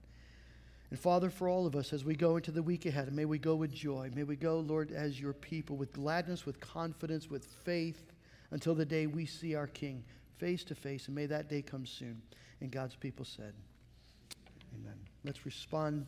And 0.89 0.99
Father, 0.99 1.29
for 1.29 1.49
all 1.49 1.67
of 1.67 1.75
us, 1.75 1.91
as 1.91 2.05
we 2.05 2.15
go 2.15 2.37
into 2.37 2.51
the 2.51 2.63
week 2.63 2.85
ahead, 2.85 3.11
may 3.11 3.25
we 3.25 3.37
go 3.37 3.55
with 3.55 3.73
joy. 3.73 4.09
May 4.15 4.23
we 4.23 4.35
go, 4.37 4.59
Lord, 4.59 4.91
as 4.91 5.19
your 5.19 5.33
people, 5.33 5.75
with 5.75 5.91
gladness, 5.91 6.45
with 6.45 6.59
confidence, 6.61 7.29
with 7.29 7.45
faith, 7.45 8.13
until 8.51 8.75
the 8.75 8.85
day 8.85 9.05
we 9.05 9.25
see 9.25 9.55
our 9.55 9.67
King 9.67 10.03
face 10.37 10.63
to 10.65 10.75
face, 10.75 11.07
and 11.07 11.15
may 11.15 11.25
that 11.25 11.49
day 11.49 11.61
come 11.61 11.85
soon. 11.85 12.21
And 12.61 12.71
God's 12.71 12.95
people 12.95 13.25
said, 13.25 13.53
Amen. 14.75 14.97
Let's 15.23 15.45
respond 15.45 16.05